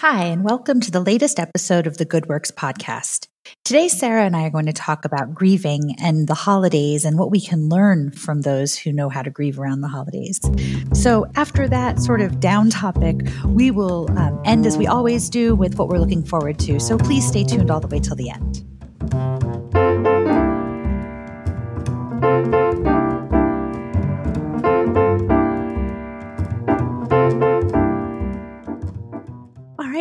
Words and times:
Hi, 0.00 0.24
and 0.24 0.42
welcome 0.42 0.80
to 0.80 0.90
the 0.90 1.02
latest 1.02 1.38
episode 1.38 1.86
of 1.86 1.98
the 1.98 2.06
Good 2.06 2.26
Works 2.26 2.50
podcast. 2.50 3.26
Today, 3.66 3.86
Sara 3.86 4.24
and 4.24 4.34
I 4.34 4.46
are 4.46 4.50
going 4.50 4.64
to 4.64 4.72
talk 4.72 5.04
about 5.04 5.34
grieving 5.34 5.94
and 6.00 6.26
the 6.26 6.32
holidays 6.32 7.04
and 7.04 7.18
what 7.18 7.30
we 7.30 7.38
can 7.38 7.68
learn 7.68 8.10
from 8.12 8.40
those 8.40 8.78
who 8.78 8.92
know 8.94 9.10
how 9.10 9.20
to 9.20 9.28
grieve 9.28 9.58
around 9.58 9.82
the 9.82 9.88
holidays. 9.88 10.40
So, 10.94 11.26
after 11.36 11.68
that 11.68 12.00
sort 12.00 12.22
of 12.22 12.40
down 12.40 12.70
topic, 12.70 13.20
we 13.44 13.70
will 13.70 14.10
um, 14.18 14.40
end 14.46 14.64
as 14.64 14.78
we 14.78 14.86
always 14.86 15.28
do 15.28 15.54
with 15.54 15.78
what 15.78 15.90
we're 15.90 15.98
looking 15.98 16.24
forward 16.24 16.58
to. 16.60 16.80
So, 16.80 16.96
please 16.96 17.28
stay 17.28 17.44
tuned 17.44 17.70
all 17.70 17.80
the 17.80 17.88
way 17.88 18.00
till 18.00 18.16
the 18.16 18.30
end. 18.30 18.69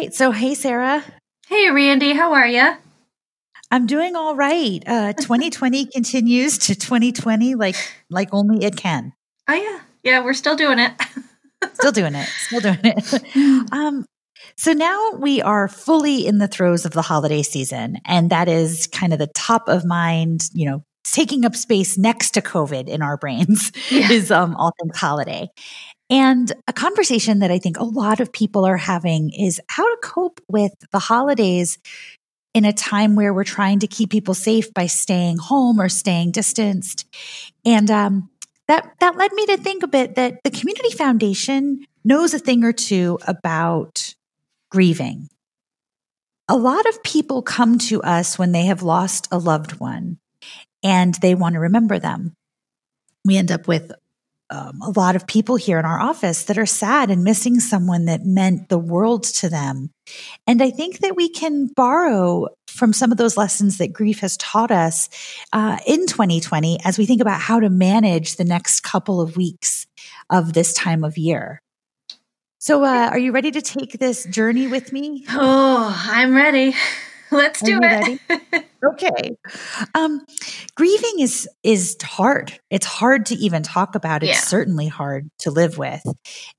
Right. 0.09 0.15
So, 0.15 0.31
hey, 0.31 0.55
Sara. 0.55 1.03
Hey, 1.47 1.69
Randi. 1.69 2.13
How 2.13 2.33
are 2.33 2.47
you? 2.47 2.73
I'm 3.69 3.85
doing 3.85 4.15
all 4.15 4.35
right. 4.35 4.81
Uh, 4.87 5.13
2020 5.19 5.85
continues 5.85 6.57
to 6.57 6.73
2020 6.73 7.53
like 7.53 7.75
like 8.09 8.29
only 8.31 8.65
it 8.65 8.75
can. 8.75 9.13
Oh 9.47 9.53
yeah, 9.53 9.81
yeah. 10.01 10.25
We're 10.25 10.33
still 10.33 10.55
doing 10.55 10.79
it. 10.79 10.93
still 11.73 11.91
doing 11.91 12.15
it. 12.15 12.27
Still 12.27 12.59
doing 12.59 12.79
it. 12.83 13.67
Um, 13.71 14.03
so 14.57 14.73
now 14.73 15.11
we 15.11 15.43
are 15.43 15.67
fully 15.67 16.25
in 16.25 16.39
the 16.39 16.47
throes 16.47 16.85
of 16.85 16.93
the 16.93 17.03
holiday 17.03 17.43
season, 17.43 17.97
and 18.03 18.31
that 18.31 18.49
is 18.49 18.87
kind 18.87 19.13
of 19.13 19.19
the 19.19 19.29
top 19.35 19.67
of 19.67 19.85
mind. 19.85 20.41
You 20.53 20.71
know, 20.71 20.83
taking 21.03 21.45
up 21.45 21.55
space 21.55 21.99
next 21.99 22.31
to 22.31 22.41
COVID 22.41 22.87
in 22.87 23.03
our 23.03 23.17
brains 23.17 23.71
yeah. 23.91 24.11
is 24.11 24.31
um, 24.31 24.55
all 24.55 24.71
things 24.81 24.97
holiday. 24.97 25.49
And 26.09 26.51
a 26.67 26.73
conversation 26.73 27.39
that 27.39 27.51
I 27.51 27.59
think 27.59 27.77
a 27.77 27.83
lot 27.83 28.19
of 28.19 28.31
people 28.31 28.65
are 28.65 28.77
having 28.77 29.29
is 29.31 29.61
how 29.67 29.85
to 29.85 29.97
cope 30.01 30.41
with 30.47 30.73
the 30.91 30.99
holidays 30.99 31.77
in 32.53 32.65
a 32.65 32.73
time 32.73 33.15
where 33.15 33.33
we're 33.33 33.43
trying 33.43 33.79
to 33.79 33.87
keep 33.87 34.09
people 34.09 34.33
safe 34.33 34.73
by 34.73 34.87
staying 34.87 35.37
home 35.37 35.79
or 35.79 35.87
staying 35.87 36.31
distanced. 36.31 37.05
And 37.63 37.91
um, 37.91 38.29
that 38.67 38.95
that 38.99 39.17
led 39.17 39.33
me 39.33 39.45
to 39.47 39.57
think 39.57 39.83
a 39.83 39.87
bit 39.87 40.15
that 40.15 40.43
the 40.43 40.51
Community 40.51 40.91
Foundation 40.91 41.85
knows 42.03 42.33
a 42.33 42.39
thing 42.39 42.63
or 42.63 42.73
two 42.73 43.19
about 43.27 44.15
grieving. 44.71 45.29
A 46.47 46.57
lot 46.57 46.87
of 46.87 47.03
people 47.03 47.43
come 47.43 47.77
to 47.79 48.01
us 48.01 48.39
when 48.39 48.51
they 48.51 48.65
have 48.65 48.81
lost 48.81 49.27
a 49.31 49.37
loved 49.37 49.79
one 49.79 50.17
and 50.81 51.13
they 51.15 51.35
want 51.35 51.53
to 51.53 51.59
remember 51.59 51.99
them. 51.99 52.33
We 53.25 53.37
end 53.37 53.51
up 53.51 53.67
with 53.67 53.91
um, 54.49 54.81
a 54.81 54.91
lot 54.91 55.15
of 55.15 55.27
people 55.27 55.55
here 55.55 55.79
in 55.79 55.85
our 55.85 55.99
office 55.99 56.43
that 56.45 56.57
are 56.57 56.65
sad 56.65 57.09
and 57.09 57.23
missing 57.23 57.59
someone 57.59 58.05
that 58.05 58.25
meant 58.25 58.69
the 58.69 58.79
world 58.79 59.23
to 59.23 59.49
them. 59.49 59.91
And 60.47 60.61
I 60.61 60.71
think 60.71 60.99
that 60.99 61.15
we 61.15 61.29
can 61.29 61.67
borrow 61.67 62.47
from 62.67 62.93
some 62.93 63.11
of 63.11 63.17
those 63.17 63.37
lessons 63.37 63.77
that 63.77 63.93
grief 63.93 64.19
has 64.19 64.37
taught 64.37 64.71
us 64.71 65.09
uh, 65.53 65.77
in 65.85 66.07
2020 66.07 66.79
as 66.83 66.97
we 66.97 67.05
think 67.05 67.21
about 67.21 67.41
how 67.41 67.59
to 67.59 67.69
manage 67.69 68.35
the 68.35 68.43
next 68.43 68.81
couple 68.81 69.21
of 69.21 69.37
weeks 69.37 69.85
of 70.29 70.53
this 70.53 70.73
time 70.73 71.03
of 71.03 71.17
year. 71.17 71.61
So, 72.57 72.83
uh, 72.83 73.09
are 73.11 73.19
you 73.19 73.31
ready 73.31 73.51
to 73.51 73.61
take 73.61 73.99
this 73.99 74.25
journey 74.25 74.67
with 74.67 74.91
me? 74.91 75.25
Oh, 75.29 75.95
I'm 76.09 76.35
ready. 76.35 76.75
Let's 77.31 77.61
do 77.61 77.79
it. 77.81 78.19
okay. 78.83 79.37
Um, 79.93 80.21
grieving 80.75 81.19
is 81.19 81.47
is 81.63 81.95
hard. 82.01 82.59
It's 82.69 82.85
hard 82.85 83.27
to 83.27 83.35
even 83.35 83.61
talk 83.61 83.95
about. 83.95 84.23
It's 84.23 84.31
yeah. 84.31 84.39
certainly 84.39 84.87
hard 84.87 85.29
to 85.39 85.51
live 85.51 85.77
with. 85.77 86.01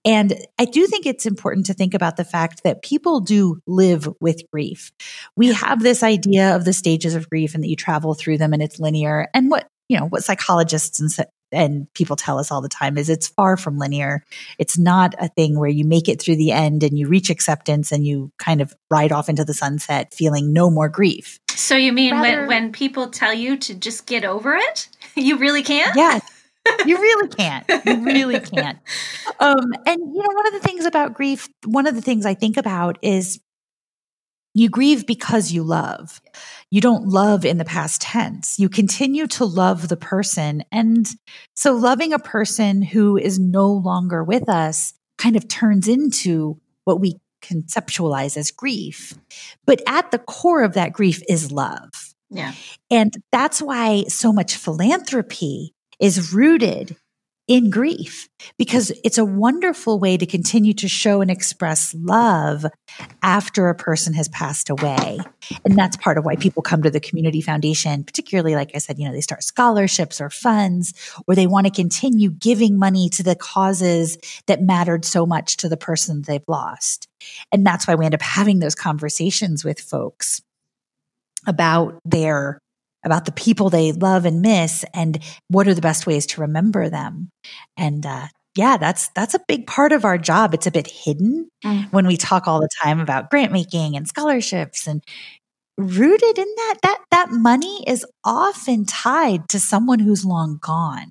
And 0.04 0.34
I 0.58 0.64
do 0.66 0.86
think 0.86 1.06
it's 1.06 1.26
important 1.26 1.66
to 1.66 1.74
think 1.74 1.94
about 1.94 2.16
the 2.16 2.24
fact 2.24 2.62
that 2.62 2.82
people 2.82 3.20
do 3.20 3.60
live 3.66 4.08
with 4.20 4.42
grief. 4.52 4.92
We 5.36 5.52
have 5.52 5.82
this 5.82 6.02
idea 6.02 6.54
of 6.54 6.64
the 6.64 6.72
stages 6.72 7.14
of 7.14 7.28
grief 7.28 7.54
and 7.54 7.64
that 7.64 7.68
you 7.68 7.76
travel 7.76 8.14
through 8.14 8.38
them 8.38 8.52
and 8.52 8.62
it's 8.62 8.78
linear. 8.78 9.28
And 9.34 9.50
what 9.50 9.66
you 9.88 9.98
know 9.98 10.06
what 10.06 10.22
psychologists 10.22 11.00
and 11.00 11.10
and 11.53 11.93
people 11.94 12.16
tell 12.16 12.38
us 12.38 12.50
all 12.53 12.61
the 12.61 12.69
time 12.69 12.97
is 12.97 13.09
it's 13.09 13.28
far 13.28 13.56
from 13.56 13.78
linear. 13.78 14.25
It's 14.59 14.78
not 14.78 15.15
a 15.19 15.28
thing 15.28 15.59
where 15.59 15.71
you 15.71 15.84
make 15.84 16.09
it 16.09 16.21
through 16.21 16.37
the 16.37 16.53
end 16.53 16.83
and 16.83 16.99
you 16.99 17.09
reach 17.09 17.31
acceptance 17.31 17.91
and 17.93 18.06
you 18.06 18.31
kind 18.38 18.61
of 18.61 18.75
ride 18.91 19.12
off 19.12 19.28
into 19.28 19.44
the 19.44 19.55
sunset 19.55 20.15
feeling 20.15 20.53
no 20.53 20.71
more 20.71 20.89
grief. 20.89 21.41
So 21.50 21.77
you 21.77 21.93
mean 21.93 22.15
Rather, 22.15 22.47
when 22.47 22.60
when 22.60 22.72
people 22.72 23.09
tell 23.09 23.33
you 23.33 23.56
to 23.56 23.75
just 23.75 24.06
get 24.06 24.25
over 24.25 24.55
it, 24.55 24.89
you 25.15 25.39
really 25.39 25.62
can't? 25.62 25.94
Yeah. 25.97 26.21
you 26.87 26.99
really 27.00 27.28
can't. 27.37 27.65
You 27.84 28.05
really 28.05 28.41
can't. 28.41 28.78
Um, 29.39 29.72
and 29.87 29.99
you 29.99 30.22
know, 30.22 30.34
one 30.34 30.47
of 30.47 30.53
the 30.53 30.60
things 30.60 30.84
about 30.84 31.15
grief, 31.15 31.49
one 31.65 31.87
of 31.87 31.94
the 31.94 32.03
things 32.03 32.27
I 32.27 32.34
think 32.34 32.56
about 32.56 32.99
is 33.03 33.41
you 34.55 34.69
grieve 34.69 35.06
because 35.06 35.53
you 35.53 35.62
love. 35.62 36.21
You 36.71 36.81
don't 36.81 37.09
love 37.09 37.44
in 37.44 37.59
the 37.59 37.65
past 37.65 38.03
tense. 38.03 38.59
You 38.59 38.69
continue 38.69 39.27
to 39.28 39.44
love 39.44 39.88
the 39.88 39.97
person. 39.97 40.65
And 40.72 41.09
so 41.55 41.72
loving 41.72 42.12
a 42.12 42.19
person 42.19 42.83
who 42.83 43.16
is 43.16 43.39
no 43.39 43.71
longer 43.71 44.25
with 44.25 44.49
us 44.49 44.94
kind 45.19 45.37
of 45.37 45.47
turns 45.49 45.87
into 45.87 46.60
what 46.84 47.00
we 47.00 47.16
conceptualize 47.43 48.37
as 48.37 48.50
grief. 48.50 49.15
But 49.66 49.83
at 49.87 50.10
the 50.10 50.19
core 50.19 50.62
of 50.62 50.75
that 50.75 50.93
grief 50.93 51.22
is 51.28 51.53
love. 51.53 52.15
Yeah. 52.31 52.53
And 52.91 53.12
that's 53.33 53.60
why 53.60 54.05
so 54.09 54.33
much 54.33 54.56
philanthropy 54.56 55.75
is 55.99 56.33
rooted 56.33 56.97
in 57.50 57.69
grief 57.69 58.28
because 58.59 58.93
it's 59.03 59.19
a 59.19 59.25
wonderful 59.25 59.99
way 59.99 60.16
to 60.16 60.25
continue 60.25 60.72
to 60.72 60.87
show 60.87 61.21
and 61.21 61.33
express 61.33 61.93
love 61.99 62.65
after 63.25 63.69
a 63.69 63.75
person 63.75 64.15
has 64.15 64.28
passed 64.28 64.71
away. 64.71 65.19
And 65.65 65.77
that's 65.77 65.97
part 65.97 66.16
of 66.16 66.25
why 66.25 66.37
people 66.37 66.62
come 66.62 66.84
to 66.84 66.93
the 66.93 67.00
community 67.00 67.41
foundation, 67.41 68.05
particularly, 68.05 68.55
like 68.55 68.71
I 68.77 68.78
said, 68.78 69.00
you 69.00 69.09
know, 69.09 69.12
they 69.12 69.21
start 69.21 69.43
scholarships 69.43 70.21
or 70.21 70.31
funds, 70.31 70.94
or 71.27 71.34
they 71.34 71.49
want 71.49 71.66
to 71.66 71.72
continue 71.72 72.31
giving 72.31 72.78
money 72.78 73.09
to 73.09 73.25
the 73.25 73.34
causes 73.34 74.16
that 74.47 74.62
mattered 74.62 75.05
so 75.05 75.27
much 75.27 75.56
to 75.56 75.69
the 75.69 75.77
person 75.77 76.22
they've 76.22 76.44
lost. 76.47 77.09
And 77.50 77.66
that's 77.66 77.84
why 77.89 77.97
we 77.97 78.05
end 78.05 78.15
up 78.15 78.22
having 78.22 78.60
those 78.60 78.77
conversations 78.77 79.65
with 79.65 79.81
folks 79.81 80.41
about 81.49 81.99
their 82.05 82.60
about 83.05 83.25
the 83.25 83.33
people 83.33 83.71
they 83.71 83.93
love 83.93 84.25
and 84.25 84.43
miss 84.43 84.84
and 84.94 85.22
what 85.49 85.66
are 85.66 85.75
the 85.75 85.81
best 85.81 86.06
ways 86.06 86.27
to 86.27 86.41
remember 86.41 86.88
them. 86.88 87.31
And 87.77 88.05
uh, 88.05 88.27
yeah, 88.55 88.77
that's 88.77 89.09
that's 89.11 89.34
a 89.34 89.41
big 89.47 89.66
part 89.66 89.93
of 89.93 90.05
our 90.05 90.19
job. 90.19 90.55
It's 90.55 90.66
a 90.66 90.72
bit 90.72 90.87
hidden 90.87 91.49
mm. 91.65 91.93
when 91.93 92.06
we 92.06 92.16
talk 92.16 92.47
all 92.47 92.60
the 92.60 92.69
time 92.83 93.00
about 93.00 93.31
grant 93.31 93.53
making 93.53 93.97
and 93.97 94.06
scholarships 94.06 94.87
and 94.87 95.03
rooted 95.78 96.39
in 96.39 96.55
that 96.56 96.75
that 96.83 97.05
that 97.10 97.31
money 97.31 97.84
is 97.87 98.05
often 98.25 98.84
tied 98.84 99.49
to 99.49 99.60
someone 99.60 99.99
who's 99.99 100.25
long 100.25 100.59
gone. 100.60 101.10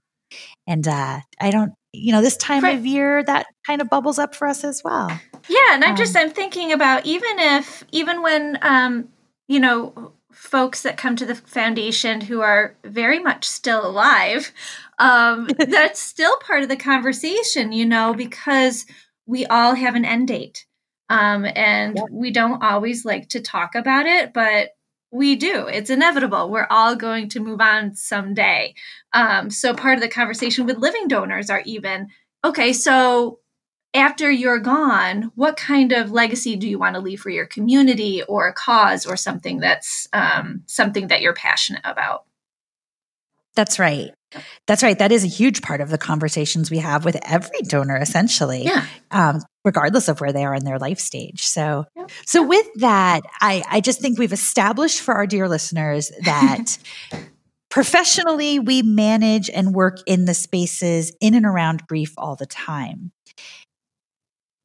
And 0.67 0.87
uh, 0.87 1.21
I 1.39 1.51
don't 1.51 1.73
you 1.91 2.11
know 2.11 2.21
this 2.21 2.37
time 2.37 2.63
right. 2.63 2.77
of 2.77 2.85
year 2.85 3.23
that 3.23 3.47
kind 3.65 3.81
of 3.81 3.89
bubbles 3.89 4.19
up 4.19 4.35
for 4.35 4.47
us 4.47 4.63
as 4.63 4.83
well. 4.83 5.09
Yeah, 5.47 5.73
and 5.73 5.83
I'm 5.83 5.91
um, 5.91 5.97
just 5.97 6.15
I'm 6.15 6.29
thinking 6.29 6.71
about 6.71 7.05
even 7.05 7.39
if 7.39 7.83
even 7.91 8.21
when 8.21 8.59
um 8.61 9.09
you 9.47 9.59
know 9.59 10.13
folks 10.31 10.81
that 10.83 10.97
come 10.97 11.15
to 11.15 11.25
the 11.25 11.35
foundation 11.35 12.21
who 12.21 12.41
are 12.41 12.75
very 12.83 13.19
much 13.19 13.45
still 13.45 13.85
alive, 13.85 14.51
um, 14.97 15.47
that's 15.57 15.99
still 15.99 16.37
part 16.37 16.63
of 16.63 16.69
the 16.69 16.77
conversation, 16.77 17.71
you 17.71 17.85
know, 17.85 18.13
because 18.13 18.85
we 19.25 19.45
all 19.45 19.75
have 19.75 19.95
an 19.95 20.05
end 20.05 20.27
date. 20.27 20.65
Um, 21.09 21.45
and 21.55 21.97
yep. 21.97 22.05
we 22.11 22.29
don't 22.31 22.61
always 22.63 23.03
like 23.03 23.29
to 23.29 23.41
talk 23.41 23.73
about 23.73 24.05
it, 24.05 24.31
but 24.31 24.69
we 25.11 25.35
do. 25.35 25.65
It's 25.65 25.89
inevitable. 25.89 26.49
We're 26.49 26.67
all 26.69 26.95
going 26.95 27.29
to 27.29 27.39
move 27.39 27.61
on 27.61 27.95
someday. 27.95 28.75
Um, 29.13 29.49
so 29.49 29.73
part 29.73 29.95
of 29.95 30.01
the 30.01 30.07
conversation 30.07 30.65
with 30.65 30.77
living 30.77 31.07
donors 31.07 31.49
are 31.49 31.63
even 31.65 32.09
okay, 32.45 32.73
so 32.73 33.39
after 33.93 34.29
you're 34.29 34.59
gone, 34.59 35.31
what 35.35 35.57
kind 35.57 35.91
of 35.91 36.11
legacy 36.11 36.55
do 36.55 36.69
you 36.69 36.77
want 36.77 36.95
to 36.95 37.01
leave 37.01 37.21
for 37.21 37.29
your 37.29 37.45
community 37.45 38.21
or 38.23 38.47
a 38.47 38.53
cause 38.53 39.05
or 39.05 39.17
something 39.17 39.59
that's 39.59 40.07
um, 40.13 40.63
something 40.67 41.07
that 41.07 41.21
you're 41.21 41.33
passionate 41.33 41.81
about? 41.83 42.25
That's 43.55 43.79
right. 43.79 44.11
That's 44.67 44.83
right. 44.83 44.97
That 44.97 45.11
is 45.11 45.23
a 45.23 45.27
huge 45.27 45.63
part 45.63 45.81
of 45.81 45.89
the 45.89 45.97
conversations 45.97 46.69
we 46.69 46.77
have 46.77 47.03
with 47.03 47.17
every 47.23 47.61
donor, 47.63 47.97
essentially, 47.97 48.63
yeah. 48.63 48.85
um, 49.09 49.41
regardless 49.65 50.07
of 50.07 50.21
where 50.21 50.31
they 50.31 50.45
are 50.45 50.53
in 50.53 50.63
their 50.63 50.77
life 50.77 50.99
stage. 50.99 51.45
So, 51.45 51.85
yeah. 51.95 52.05
so 52.27 52.43
with 52.43 52.67
that, 52.75 53.23
I, 53.41 53.63
I 53.67 53.81
just 53.81 54.01
think 54.01 54.19
we've 54.19 54.31
established 54.31 55.01
for 55.01 55.15
our 55.15 55.25
dear 55.25 55.49
listeners 55.49 56.11
that 56.25 56.77
professionally 57.69 58.59
we 58.59 58.83
manage 58.83 59.49
and 59.49 59.73
work 59.73 59.97
in 60.05 60.25
the 60.25 60.35
spaces 60.35 61.11
in 61.19 61.33
and 61.33 61.45
around 61.45 61.87
grief 61.87 62.13
all 62.17 62.35
the 62.35 62.45
time 62.45 63.11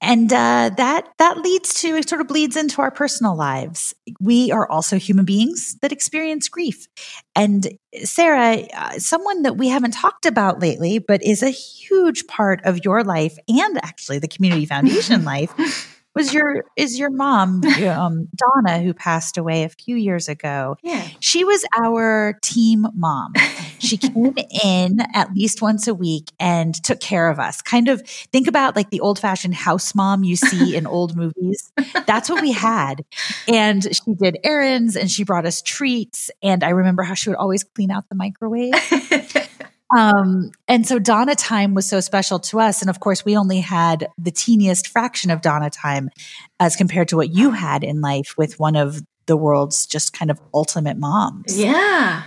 and 0.05 0.33
uh, 0.33 0.71
that 0.77 1.09
that 1.19 1.39
leads 1.39 1.75
to 1.81 1.97
it 1.97 2.09
sort 2.09 2.21
of 2.21 2.29
bleeds 2.29 2.57
into 2.57 2.83
our 2.83 2.91
personal 2.91 3.35
lives. 3.35 3.95
We 4.21 4.53
are 4.53 4.71
also 4.71 4.99
human 4.99 5.25
beings 5.25 5.77
that 5.81 5.93
experience 5.93 6.49
grief. 6.49 6.87
And 7.35 7.67
sara 8.03 8.67
uh, 8.75 8.99
someone 8.99 9.43
that 9.43 9.57
we 9.57 9.69
haven't 9.69 9.93
talked 9.93 10.27
about 10.27 10.61
lately 10.61 10.99
but 10.99 11.23
is 11.23 11.43
a 11.43 11.51
huge 11.51 12.27
part 12.27 12.61
of 12.65 12.85
your 12.85 13.05
life 13.05 13.39
and 13.49 13.79
actually 13.85 14.19
the 14.19 14.29
community 14.29 14.67
foundation 14.67 15.25
life 15.35 15.55
was 16.15 16.33
your 16.33 16.65
is 16.77 16.99
your 16.99 17.11
mom, 17.11 17.65
um, 17.87 18.29
Donna, 18.37 18.81
who 18.83 18.95
passed 18.95 19.37
away 19.37 19.65
a 19.65 19.69
few 19.69 19.97
years 19.97 20.29
ago. 20.29 20.77
Yeah. 20.83 21.09
She 21.21 21.45
was 21.45 21.65
our 21.79 22.39
team 22.43 22.87
mom. 22.95 23.33
She 23.81 23.99
came 23.99 24.35
in 24.65 25.01
at 25.13 25.35
least 25.35 25.61
once 25.61 25.87
a 25.87 25.95
week 25.95 26.33
and 26.41 26.75
took 26.75 27.01
care 27.01 27.29
of 27.29 27.39
us. 27.39 27.61
Kind 27.61 27.89
of 27.89 28.01
think 28.33 28.49
about 28.49 28.77
like 28.77 28.89
the 28.89 29.01
old 29.01 29.19
fashioned 29.19 29.55
house 29.55 29.95
mom 29.95 30.25
you 30.25 30.37
see 30.37 30.75
in 30.77 30.87
old 30.87 31.15
movies. 31.15 31.71
That's 32.07 32.31
what 32.31 32.41
we 32.41 32.53
had. 32.53 33.05
And 33.47 33.85
she 33.85 34.15
did 34.15 34.39
errands 34.43 34.97
and 34.97 35.11
she 35.11 35.23
brought 35.23 35.45
us 35.45 35.61
treats. 35.61 36.31
And 36.43 36.65
I 36.65 36.71
remember 36.71 37.03
how 37.03 37.13
she 37.13 37.29
would 37.29 37.37
always 37.37 37.63
clean 37.63 37.91
out 37.91 38.09
the 38.09 38.15
microwave. 38.15 38.73
Um, 39.97 40.51
and 40.67 40.87
so 40.87 40.99
Donna 40.99 41.35
time 41.35 41.75
was 41.75 41.89
so 41.89 42.01
special 42.01 42.39
to 42.41 42.61
us. 42.61 42.81
And 42.81 42.91
of 42.91 43.01
course, 43.01 43.25
we 43.25 43.37
only 43.37 43.61
had 43.61 44.09
the 44.19 44.31
teeniest 44.31 44.89
fraction 44.89 45.31
of 45.31 45.41
Donna 45.41 45.71
time 45.71 46.11
as 46.59 46.77
compared 46.77 47.09
to 47.09 47.17
what 47.17 47.31
you 47.33 47.51
had 47.53 47.85
in 47.85 48.01
life 48.01 48.35
with 48.37 48.59
one 48.59 48.77
of 48.77 49.01
the 49.27 49.37
world's 49.37 49.87
just 49.87 50.13
kind 50.13 50.31
of 50.31 50.41
ultimate 50.53 50.97
moms. 50.99 51.59
Yeah. 51.59 52.25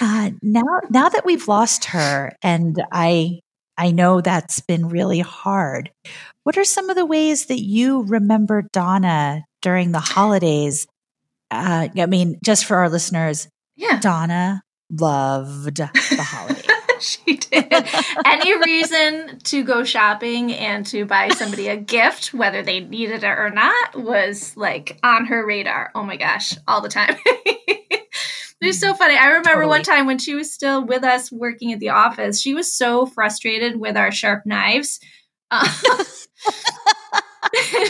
Uh, 0.00 0.30
now, 0.42 0.62
now 0.90 1.08
that 1.08 1.24
we've 1.24 1.46
lost 1.46 1.86
her, 1.86 2.32
and 2.42 2.82
I, 2.90 3.40
I 3.76 3.90
know 3.90 4.20
that's 4.20 4.60
been 4.60 4.88
really 4.88 5.20
hard. 5.20 5.90
What 6.44 6.56
are 6.56 6.64
some 6.64 6.88
of 6.90 6.96
the 6.96 7.06
ways 7.06 7.46
that 7.46 7.60
you 7.60 8.02
remember 8.02 8.62
Donna 8.72 9.44
during 9.60 9.92
the 9.92 10.00
holidays? 10.00 10.86
Uh, 11.50 11.88
I 11.96 12.06
mean, 12.06 12.38
just 12.44 12.64
for 12.64 12.78
our 12.78 12.88
listeners, 12.88 13.48
Yeah. 13.76 14.00
Donna 14.00 14.62
loved 14.90 15.76
the 15.76 15.90
holiday. 16.22 16.62
she 17.00 17.36
did. 17.36 17.72
Any 18.24 18.58
reason 18.58 19.38
to 19.44 19.62
go 19.62 19.84
shopping 19.84 20.52
and 20.52 20.84
to 20.86 21.04
buy 21.04 21.28
somebody 21.28 21.68
a 21.68 21.76
gift, 21.76 22.34
whether 22.34 22.62
they 22.62 22.80
needed 22.80 23.24
it 23.24 23.26
or 23.26 23.50
not, 23.50 23.96
was 23.96 24.56
like 24.56 24.98
on 25.02 25.26
her 25.26 25.46
radar. 25.46 25.90
Oh 25.94 26.02
my 26.02 26.16
gosh, 26.16 26.54
all 26.66 26.80
the 26.80 26.88
time. 26.88 27.16
it 27.26 28.08
was 28.60 28.80
so 28.80 28.94
funny. 28.94 29.16
I 29.16 29.28
remember 29.28 29.66
one 29.66 29.82
time 29.82 30.06
when 30.06 30.18
she 30.18 30.34
was 30.34 30.52
still 30.52 30.84
with 30.84 31.04
us 31.04 31.30
working 31.30 31.72
at 31.72 31.80
the 31.80 31.90
office, 31.90 32.40
she 32.40 32.54
was 32.54 32.72
so 32.72 33.06
frustrated 33.06 33.78
with 33.78 33.96
our 33.96 34.10
sharp 34.10 34.44
knives. 34.46 35.00
Uh, 35.50 35.66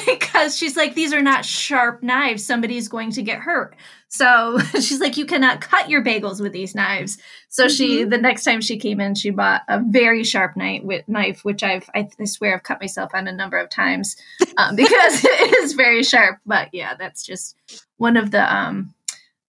because 0.06 0.56
she's 0.56 0.76
like, 0.76 0.94
these 0.94 1.12
are 1.12 1.22
not 1.22 1.44
sharp 1.44 2.02
knives. 2.02 2.44
Somebody's 2.44 2.88
going 2.88 3.10
to 3.12 3.22
get 3.22 3.38
hurt. 3.40 3.76
So 4.08 4.58
she's 4.75 5.00
like, 5.00 5.16
you 5.16 5.26
cannot 5.26 5.60
cut 5.60 5.88
your 5.88 6.02
bagels 6.02 6.40
with 6.40 6.52
these 6.52 6.75
knives. 6.75 7.19
So 7.49 7.69
she, 7.69 8.05
the 8.05 8.19
next 8.19 8.44
time 8.44 8.60
she 8.60 8.78
came 8.78 9.00
in, 9.00 9.14
she 9.14 9.31
bought 9.31 9.62
a 9.69 9.81
very 9.81 10.25
sharp 10.25 10.56
knife, 10.56 10.82
knife 11.06 11.44
which 11.44 11.62
I've, 11.62 11.88
I, 11.94 12.08
I 12.19 12.25
swear 12.25 12.55
I've 12.55 12.62
cut 12.62 12.81
myself 12.81 13.10
on 13.14 13.28
a 13.28 13.32
number 13.32 13.58
of 13.58 13.70
times 13.70 14.16
um, 14.56 14.75
because 14.76 15.25
it 15.25 15.55
is 15.62 15.75
very 15.75 16.02
sharp. 16.02 16.38
But 16.46 16.70
yeah, 16.72 16.94
that's 16.99 17.25
just 17.25 17.56
one 17.99 18.16
of 18.16 18.31
the, 18.31 18.55
um, 18.55 18.94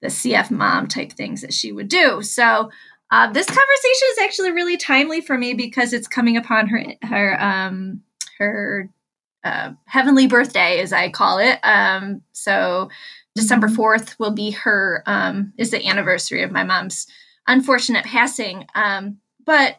the 0.02 0.08
CF 0.08 0.52
mom 0.52 0.88
type 0.88 1.14
things 1.14 1.42
that 1.42 1.54
she 1.54 1.72
would 1.72 1.88
do. 1.88 2.22
So, 2.22 2.70
uh, 3.12 3.32
this 3.32 3.48
conversation 3.48 4.08
is 4.12 4.20
actually 4.20 4.52
really 4.52 4.78
timely 4.78 5.20
for 5.20 5.36
me 5.36 5.56
because 5.56 5.94
it's 5.94 6.08
coming 6.08 6.38
upon 6.38 6.68
her, 6.68 6.84
her, 7.02 7.42
um, 7.42 8.04
her, 8.38 8.88
uh, 9.44 9.72
heavenly 9.86 10.28
birthday, 10.28 10.80
as 10.80 10.94
I 10.94 11.10
call 11.10 11.40
it. 11.40 11.58
Um, 11.64 12.22
so 12.34 12.90
December 13.40 13.68
Mhm. 13.68 13.76
4th 13.76 14.20
will 14.20 14.32
be 14.32 14.52
her, 14.52 15.04
um, 15.06 15.54
is 15.58 15.72
the 15.72 15.86
anniversary 15.86 16.44
of 16.44 16.52
my 16.52 16.64
mom's 16.64 17.08
unfortunate 17.48 18.06
passing. 18.06 18.66
Um, 18.76 19.18
but 19.46 19.78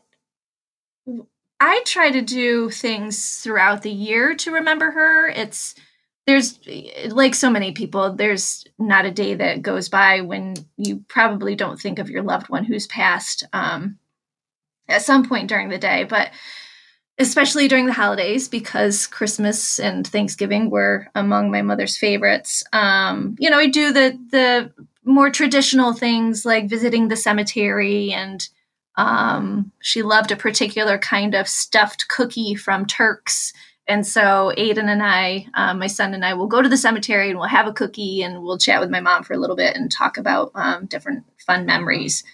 I 1.60 1.82
try 1.84 2.10
to 2.10 2.22
do 2.22 2.70
things 2.70 3.36
throughout 3.38 3.82
the 3.82 3.90
year 3.90 4.34
to 4.34 4.50
remember 4.52 4.90
her. 4.90 5.28
It's, 5.28 5.74
there's 6.26 6.58
like 7.10 7.34
so 7.34 7.50
many 7.50 7.72
people, 7.72 8.14
there's 8.14 8.64
not 8.78 9.04
a 9.04 9.10
day 9.10 9.34
that 9.34 9.62
goes 9.62 9.88
by 9.88 10.20
when 10.22 10.54
you 10.76 11.04
probably 11.08 11.54
don't 11.54 11.78
think 11.80 11.98
of 11.98 12.08
your 12.08 12.22
loved 12.22 12.48
one 12.48 12.64
who's 12.64 12.86
passed 12.86 13.44
um, 13.52 13.98
at 14.88 15.02
some 15.02 15.28
point 15.28 15.48
during 15.48 15.68
the 15.68 15.78
day. 15.78 16.04
But 16.04 16.30
especially 17.20 17.68
during 17.68 17.84
the 17.86 17.92
holidays 17.92 18.48
because 18.48 19.06
Christmas 19.06 19.78
and 19.78 20.06
Thanksgiving 20.06 20.70
were 20.70 21.06
among 21.14 21.50
my 21.50 21.60
mother's 21.60 21.96
favorites. 21.96 22.64
Um, 22.72 23.36
you 23.38 23.50
know, 23.50 23.58
I 23.58 23.68
do 23.68 23.92
the 23.92 24.18
the 24.30 24.72
more 25.04 25.30
traditional 25.30 25.92
things 25.92 26.44
like 26.44 26.68
visiting 26.68 27.08
the 27.08 27.16
cemetery 27.16 28.12
and 28.12 28.48
um, 28.96 29.72
she 29.80 30.02
loved 30.02 30.30
a 30.30 30.36
particular 30.36 30.98
kind 30.98 31.34
of 31.34 31.48
stuffed 31.48 32.08
cookie 32.08 32.54
from 32.54 32.86
Turks. 32.86 33.52
And 33.86 34.06
so 34.06 34.52
Aiden 34.56 34.88
and 34.88 35.02
I, 35.02 35.46
um, 35.54 35.78
my 35.78 35.86
son 35.86 36.14
and 36.14 36.24
I, 36.24 36.34
will 36.34 36.46
go 36.46 36.62
to 36.62 36.68
the 36.68 36.76
cemetery 36.76 37.30
and 37.30 37.38
we'll 37.38 37.48
have 37.48 37.66
a 37.66 37.72
cookie 37.72 38.22
and 38.22 38.42
we'll 38.42 38.58
chat 38.58 38.80
with 38.80 38.90
my 38.90 39.00
mom 39.00 39.24
for 39.24 39.32
a 39.32 39.38
little 39.38 39.56
bit 39.56 39.74
and 39.74 39.90
talk 39.90 40.16
about 40.16 40.52
um, 40.54 40.86
different 40.86 41.24
fun 41.46 41.66
memories. 41.66 42.24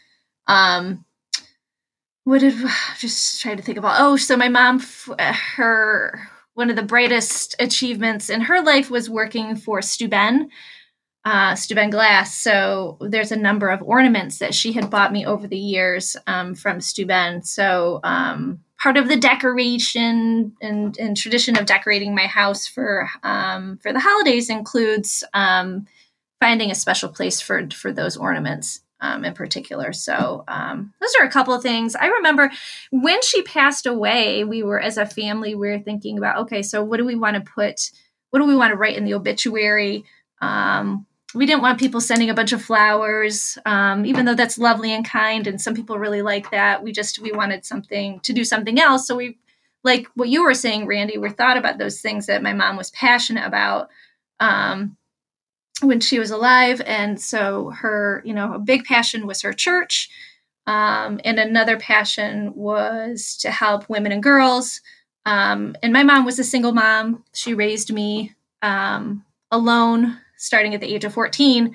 Um, 0.49 1.06
what 2.27 2.41
did 2.41 2.55
just 2.99 3.41
try 3.41 3.55
to 3.55 3.63
think 3.63 3.79
about? 3.79 3.97
Oh, 3.99 4.17
so 4.17 4.37
my 4.37 4.49
mom, 4.49 4.83
her 5.57 6.29
one 6.55 6.71
of 6.71 6.77
the 6.77 6.83
brightest 6.83 7.55
achievements 7.59 8.31
in 8.31 8.41
her 8.41 8.63
life 8.63 8.91
was 8.91 9.11
working 9.11 9.57
for 9.57 9.83
Steuben, 9.83 10.49
uh, 11.25 11.55
Steuben 11.55 11.91
Glass. 11.91 12.35
So 12.35 12.97
there's 13.01 13.31
a 13.31 13.37
number 13.37 13.69
of 13.69 13.83
ornaments 13.83 14.39
that 14.39 14.55
she 14.55 14.73
had 14.73 14.91
bought 14.91 15.13
me 15.13 15.27
over 15.27 15.47
the 15.47 15.59
years 15.59 16.17
um, 16.27 16.55
from 16.55 16.81
Steuben. 16.81 17.43
So 17.43 18.01
um, 18.03 18.61
part 18.81 18.97
of 18.97 19.07
the 19.07 19.19
decoration 19.19 20.57
and, 20.63 20.99
and 20.99 21.17
tradition 21.17 21.59
of 21.59 21.67
decorating 21.67 22.15
my 22.15 22.27
house 22.27 22.67
for 22.67 23.09
um, 23.23 23.79
for 23.83 23.93
the 23.93 24.01
holidays 24.01 24.51
includes 24.51 25.23
um, 25.33 25.87
finding 26.41 26.71
a 26.71 26.75
special 26.75 27.11
place 27.11 27.41
for 27.41 27.69
for 27.71 27.93
those 27.93 28.17
ornaments 28.17 28.81
um, 29.01 29.25
in 29.25 29.35
particular. 29.35 29.93
So 29.93 30.45
um, 30.49 30.93
those 31.01 31.15
are 31.21 31.27
a 31.27 31.31
couple 31.31 31.55
of 31.55 31.63
things. 31.63 31.95
I 31.95 32.07
remember 32.07 32.51
when 32.91 33.21
she 33.23 33.43
passed 33.43 33.87
away, 33.87 34.45
we 34.45 34.63
were 34.63 34.81
as 34.81 34.97
a 34.97 35.07
family, 35.07 35.55
we 35.55 35.69
were 35.69 35.79
thinking 35.79 36.19
about, 36.19 36.39
okay, 36.43 36.63
so 36.63 36.83
what 36.83 36.97
do 36.97 37.05
we 37.05 37.15
want 37.15 37.37
to 37.37 37.53
put, 37.53 37.91
what 38.31 38.41
do 38.41 38.47
we 38.47 38.57
want 38.57 38.73
to 38.73 38.77
write 38.77 38.97
in 38.97 39.05
the 39.05 39.15
obituary? 39.15 40.05
Um, 40.41 41.07
we 41.35 41.45
didn't 41.45 41.63
want 41.63 41.79
people 41.79 42.01
sending 42.01 42.31
a 42.31 42.35
bunch 42.35 42.53
of 42.53 42.63
flowers, 42.63 43.59
um, 43.67 44.07
even 44.07 44.25
though 44.25 44.35
that's 44.35 44.59
lovely 44.59 44.93
and 44.93 45.05
kind, 45.05 45.47
and 45.47 45.61
some 45.61 45.75
people 45.75 45.99
really 45.99 46.23
like 46.23 46.51
that. 46.51 46.83
We 46.83 46.93
just 46.93 47.19
we 47.19 47.33
wanted 47.33 47.65
something 47.65 48.21
to 48.21 48.33
do 48.33 48.45
something 48.45 48.81
else. 48.81 49.07
So 49.07 49.17
we, 49.17 49.39
like 49.85 50.07
what 50.15 50.29
you 50.29 50.43
were 50.43 50.55
saying, 50.55 50.87
Randi, 50.87 51.19
we 51.19 51.29
thought 51.29 51.59
about 51.59 51.79
those 51.79 52.01
things 52.01 52.27
that 52.27 52.43
my 52.43 52.53
mom 52.53 52.77
was 52.77 52.91
passionate 52.91 53.47
about. 53.47 53.91
Um, 54.41 54.97
when 55.83 56.01
she 56.01 56.19
was 56.19 56.31
alive. 56.31 56.81
And 56.87 57.21
so 57.21 57.71
her 57.71 58.23
you 58.25 58.35
know 58.35 58.55
a 58.55 58.59
big 58.59 58.85
passion 58.85 59.27
was 59.27 59.43
her 59.43 59.53
church. 59.53 60.09
Um, 60.67 61.21
and 61.25 61.39
another 61.39 61.77
passion 61.77 62.53
was 62.55 63.37
to 63.39 63.53
help 63.53 63.89
women 63.89 64.11
and 64.11 64.23
girls. 64.23 64.81
Um, 65.25 65.77
and 65.83 65.93
my 65.93 66.03
mom 66.03 66.25
was 66.25 66.41
a 66.41 66.45
single 66.45 66.73
mom. 66.73 67.23
She 67.35 67.55
raised 67.55 67.93
me 67.93 68.35
um, 68.63 69.25
alone 69.53 70.19
starting 70.37 70.75
at 70.75 70.81
the 70.81 70.93
age 70.93 71.05
of 71.05 71.15
14 71.15 71.75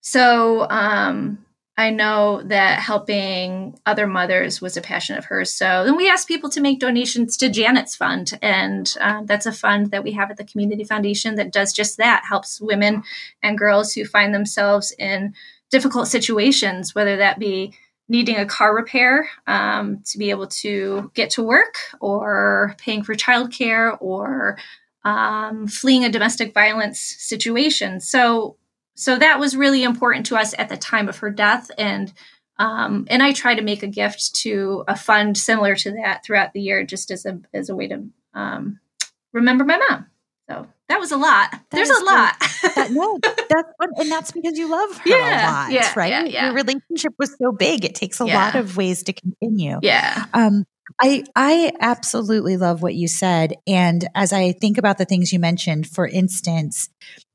so 0.00 0.66
um, 0.70 1.44
i 1.80 1.90
know 1.90 2.42
that 2.44 2.78
helping 2.78 3.78
other 3.86 4.06
mothers 4.06 4.60
was 4.60 4.76
a 4.76 4.80
passion 4.80 5.16
of 5.16 5.24
hers 5.24 5.52
so 5.52 5.84
then 5.84 5.96
we 5.96 6.08
asked 6.08 6.28
people 6.28 6.50
to 6.50 6.60
make 6.60 6.78
donations 6.78 7.36
to 7.36 7.48
janet's 7.48 7.96
fund 7.96 8.38
and 8.42 8.94
uh, 9.00 9.22
that's 9.24 9.46
a 9.46 9.52
fund 9.52 9.90
that 9.90 10.04
we 10.04 10.12
have 10.12 10.30
at 10.30 10.36
the 10.36 10.44
community 10.44 10.84
foundation 10.84 11.34
that 11.34 11.52
does 11.52 11.72
just 11.72 11.96
that 11.96 12.22
helps 12.28 12.60
women 12.60 13.02
and 13.42 13.58
girls 13.58 13.92
who 13.92 14.04
find 14.04 14.34
themselves 14.34 14.92
in 14.98 15.34
difficult 15.70 16.08
situations, 16.08 16.94
whether 16.94 17.16
that 17.16 17.38
be 17.38 17.72
needing 18.08 18.36
a 18.36 18.46
car 18.46 18.74
repair 18.74 19.30
um, 19.46 20.00
to 20.04 20.18
be 20.18 20.30
able 20.30 20.48
to 20.48 21.10
get 21.14 21.30
to 21.30 21.42
work, 21.42 21.76
or 22.00 22.74
paying 22.78 23.04
for 23.04 23.14
childcare, 23.14 23.96
or 24.00 24.58
um, 25.04 25.68
fleeing 25.68 26.04
a 26.04 26.10
domestic 26.10 26.52
violence 26.52 27.00
situation. 27.00 28.00
So, 28.00 28.56
so 29.00 29.16
that 29.18 29.40
was 29.40 29.56
really 29.56 29.82
important 29.82 30.26
to 30.26 30.36
us 30.36 30.54
at 30.58 30.68
the 30.68 30.76
time 30.76 31.08
of 31.08 31.16
her 31.20 31.30
death, 31.30 31.70
and 31.78 32.12
um, 32.58 33.06
and 33.08 33.22
I 33.22 33.32
try 33.32 33.54
to 33.54 33.62
make 33.62 33.82
a 33.82 33.86
gift 33.86 34.34
to 34.42 34.84
a 34.86 34.94
fund 34.94 35.38
similar 35.38 35.74
to 35.76 35.92
that 35.92 36.22
throughout 36.22 36.52
the 36.52 36.60
year, 36.60 36.84
just 36.84 37.10
as 37.10 37.24
a 37.24 37.40
as 37.54 37.70
a 37.70 37.74
way 37.74 37.88
to 37.88 38.04
um, 38.34 38.78
remember 39.32 39.64
my 39.64 39.78
mom. 39.88 40.06
So 40.50 40.66
that 40.90 41.00
was 41.00 41.12
a 41.12 41.16
lot. 41.16 41.48
There's 41.70 41.88
is 41.88 41.98
a 41.98 42.04
lot. 42.04 42.34
That, 42.74 42.88
no, 42.90 43.18
that's 43.22 43.72
and 43.96 44.10
that's 44.10 44.32
because 44.32 44.58
you 44.58 44.70
love 44.70 44.94
her 44.98 45.02
Yeah, 45.06 45.16
a 45.16 45.50
lot, 45.50 45.72
yeah, 45.72 45.92
right? 45.96 46.10
yeah, 46.10 46.24
yeah. 46.24 46.44
Your 46.46 46.54
relationship 46.56 47.14
was 47.18 47.34
so 47.40 47.52
big; 47.52 47.86
it 47.86 47.94
takes 47.94 48.20
a 48.20 48.26
lot 48.26 48.54
of 48.54 48.76
ways 48.76 49.02
to 49.04 49.14
continue. 49.14 49.78
yeah. 49.80 50.26
Um, 50.34 50.66
I 51.00 51.24
I 51.34 51.72
absolutely 51.80 52.58
love 52.58 52.82
what 52.82 52.94
you 52.94 53.08
said, 53.08 53.54
and 53.66 54.06
as 54.14 54.34
I 54.34 54.52
think 54.52 54.76
about 54.76 54.98
the 54.98 55.06
things 55.06 55.32
you 55.32 55.38
mentioned, 55.38 55.86
for 55.86 56.06
instance, 56.06 56.90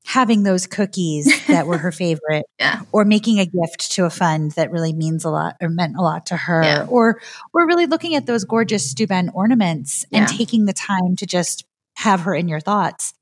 having 0.06 0.44
those 0.44 0.68
cookies 0.68 1.46
that 1.48 1.66
were 1.68 1.78
her 1.80 1.92
favorite, 2.04 2.46
Yeah. 2.60 2.82
or 2.92 3.06
making 3.06 3.40
a 3.40 3.46
gift 3.46 3.92
to 3.94 4.06
a 4.06 4.10
fund 4.10 4.52
that 4.52 4.72
really 4.72 4.94
means 4.94 5.26
a 5.26 5.30
lot 5.30 5.56
or 5.62 5.70
meant 5.70 5.98
a 5.98 6.02
lot 6.02 6.28
to 6.28 6.38
her, 6.38 6.64
Yeah. 6.64 6.86
or 6.88 7.20
or 7.54 7.68
really 7.68 7.88
looking 7.88 8.16
at 8.16 8.26
those 8.26 8.44
gorgeous 8.44 8.90
Steuben 8.90 9.30
ornaments 9.34 10.06
and 10.12 10.28
taking 10.28 10.66
the 10.66 10.74
time 10.74 11.16
to 11.18 11.26
just 11.26 11.66
have 11.98 12.22
her 12.22 12.36
in 12.36 12.48
your 12.48 12.60
thoughts. 12.60 13.14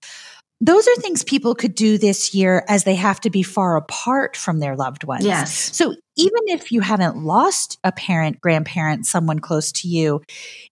those 0.62 0.88
are 0.88 0.96
things 0.96 1.26
people 1.26 1.56
could 1.56 1.76
do 1.76 1.98
this 1.98 2.34
year 2.34 2.64
as 2.70 2.86
they 2.86 2.96
have 2.96 3.20
to 3.20 3.30
be 3.30 3.44
far 3.44 3.76
apart 3.76 4.38
from 4.38 4.60
their 4.60 4.78
loved 4.78 5.04
ones. 5.04 5.26
Yes. 5.26 5.76
So 5.76 5.94
even 6.16 6.40
if 6.48 6.72
you 6.72 6.80
haven't 6.80 7.18
lost 7.18 7.78
a 7.84 7.92
parent, 7.92 8.40
grandparent, 8.40 9.06
someone 9.06 9.40
close 9.40 9.74
to 9.74 9.90
you, 9.90 10.22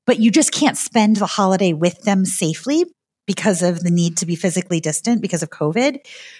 but 0.07 0.17
you 0.17 0.31
just 0.31 0.53
can't 0.53 0.77
spend 0.77 1.17
the 1.17 1.25
holiday 1.25 1.73
with 1.73 2.01
them 2.03 2.23
safely 2.23 2.85
because 3.31 3.61
of 3.61 3.79
the 3.79 3.89
need 3.89 4.17
to 4.17 4.25
be 4.25 4.35
physically 4.35 4.81
distant 4.81 5.21
because 5.21 5.41
of 5.41 5.49
COVID, 5.49 5.99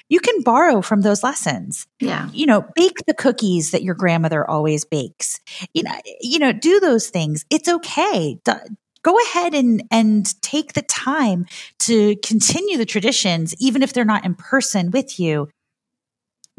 you 0.09 0.19
can 0.19 0.41
borrow 0.41 0.81
from 0.81 0.99
those 0.99 1.23
lessons. 1.23 1.87
Yeah. 2.01 2.29
You 2.33 2.45
know, 2.45 2.65
bake 2.75 3.05
the 3.07 3.13
cookies 3.13 3.71
that 3.71 3.81
your 3.81 3.95
grandmother 3.95 4.45
always 4.45 4.83
bakes. 4.83 5.39
You 5.73 5.83
know, 5.83 5.93
you 6.19 6.37
know, 6.37 6.51
do 6.51 6.81
those 6.81 7.07
things. 7.07 7.45
It's 7.49 7.69
okay. 7.69 8.41
Go 9.03 9.17
ahead 9.27 9.53
and 9.53 9.83
and 9.89 10.41
take 10.41 10.73
the 10.73 10.81
time 10.81 11.45
to 11.79 12.17
continue 12.17 12.77
the 12.77 12.85
traditions 12.85 13.55
even 13.57 13.83
if 13.83 13.93
they're 13.93 14.03
not 14.03 14.25
in 14.25 14.35
person 14.35 14.91
with 14.91 15.17
you 15.17 15.47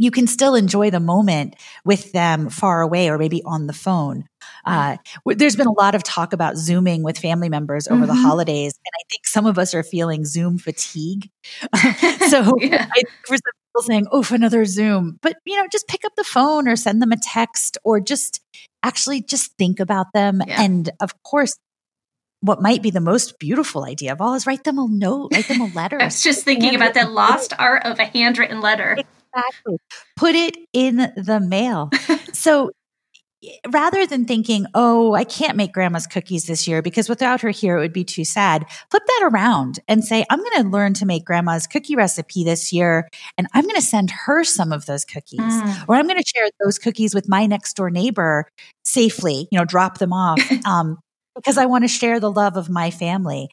you 0.02 0.10
can 0.10 0.26
still 0.26 0.56
enjoy 0.56 0.90
the 0.90 0.98
moment 0.98 1.54
with 1.84 2.10
them 2.10 2.50
far 2.50 2.80
away 2.80 3.08
or 3.08 3.18
maybe 3.18 3.40
on 3.44 3.68
the 3.68 3.72
phone. 3.72 4.24
Uh, 4.64 4.96
there's 5.24 5.54
been 5.54 5.68
a 5.68 5.80
lot 5.80 5.94
of 5.94 6.02
talk 6.02 6.32
about 6.32 6.56
Zooming 6.56 7.04
with 7.04 7.16
family 7.16 7.48
members 7.48 7.86
over 7.86 7.98
mm-hmm. 7.98 8.08
the 8.08 8.14
holidays, 8.14 8.74
and 8.84 8.92
I 8.92 9.02
think 9.08 9.26
some 9.26 9.46
of 9.46 9.58
us 9.58 9.74
are 9.74 9.84
feeling 9.84 10.24
Zoom 10.24 10.58
fatigue. 10.58 11.30
so 12.28 12.56
yeah. 12.58 12.88
I, 12.92 13.02
for 13.24 13.36
some 13.36 13.52
people 13.68 13.82
saying, 13.82 14.06
"Oh, 14.10 14.26
another 14.30 14.64
Zoom," 14.64 15.18
but 15.22 15.36
you 15.46 15.56
know, 15.56 15.68
just 15.70 15.86
pick 15.86 16.04
up 16.04 16.12
the 16.16 16.24
phone 16.24 16.66
or 16.66 16.74
send 16.74 17.00
them 17.00 17.12
a 17.12 17.16
text, 17.16 17.78
or 17.84 18.00
just 18.00 18.40
actually 18.82 19.22
just 19.22 19.56
think 19.56 19.78
about 19.78 20.06
them. 20.12 20.42
Yeah. 20.44 20.62
And 20.62 20.90
of 21.00 21.22
course, 21.22 21.56
what 22.40 22.60
might 22.60 22.82
be 22.82 22.90
the 22.90 23.00
most 23.00 23.38
beautiful 23.38 23.84
idea 23.84 24.12
of 24.12 24.20
all 24.20 24.34
is 24.34 24.48
write 24.48 24.64
them 24.64 24.78
a 24.78 24.88
note, 24.88 25.30
write 25.32 25.46
them 25.46 25.60
a 25.60 25.72
letter. 25.74 25.96
I 26.00 26.06
was 26.06 26.22
just 26.22 26.44
thinking 26.44 26.74
about 26.74 26.94
that 26.94 27.12
lost 27.12 27.52
art 27.56 27.84
of 27.86 28.00
a 28.00 28.04
handwritten 28.04 28.60
letter. 28.60 28.98
Exactly. 29.34 29.76
Put 30.16 30.34
it 30.34 30.56
in 30.72 30.96
the 30.96 31.40
mail. 31.40 31.90
so 32.32 32.70
rather 33.68 34.06
than 34.06 34.24
thinking, 34.24 34.66
oh, 34.74 35.14
I 35.14 35.24
can't 35.24 35.56
make 35.56 35.72
grandma's 35.72 36.06
cookies 36.06 36.46
this 36.46 36.68
year 36.68 36.80
because 36.80 37.08
without 37.08 37.40
her 37.40 37.50
here, 37.50 37.76
it 37.76 37.80
would 37.80 37.92
be 37.92 38.04
too 38.04 38.24
sad, 38.24 38.64
flip 38.90 39.02
that 39.06 39.30
around 39.32 39.80
and 39.88 40.04
say, 40.04 40.24
I'm 40.30 40.38
going 40.38 40.62
to 40.62 40.68
learn 40.68 40.94
to 40.94 41.06
make 41.06 41.24
grandma's 41.24 41.66
cookie 41.66 41.96
recipe 41.96 42.44
this 42.44 42.72
year. 42.72 43.08
And 43.36 43.48
I'm 43.52 43.64
going 43.64 43.76
to 43.76 43.82
send 43.82 44.10
her 44.10 44.44
some 44.44 44.72
of 44.72 44.86
those 44.86 45.04
cookies, 45.04 45.40
mm. 45.40 45.84
or 45.88 45.96
I'm 45.96 46.06
going 46.06 46.22
to 46.22 46.32
share 46.34 46.48
those 46.64 46.78
cookies 46.78 47.14
with 47.14 47.28
my 47.28 47.46
next 47.46 47.74
door 47.74 47.90
neighbor 47.90 48.48
safely, 48.84 49.48
you 49.50 49.58
know, 49.58 49.64
drop 49.64 49.98
them 49.98 50.12
off. 50.12 50.40
Um, 50.64 50.98
because 51.34 51.58
I 51.58 51.66
want 51.66 51.82
to 51.84 51.88
share 51.88 52.20
the 52.20 52.30
love 52.30 52.56
of 52.56 52.68
my 52.68 52.90
family 52.90 53.48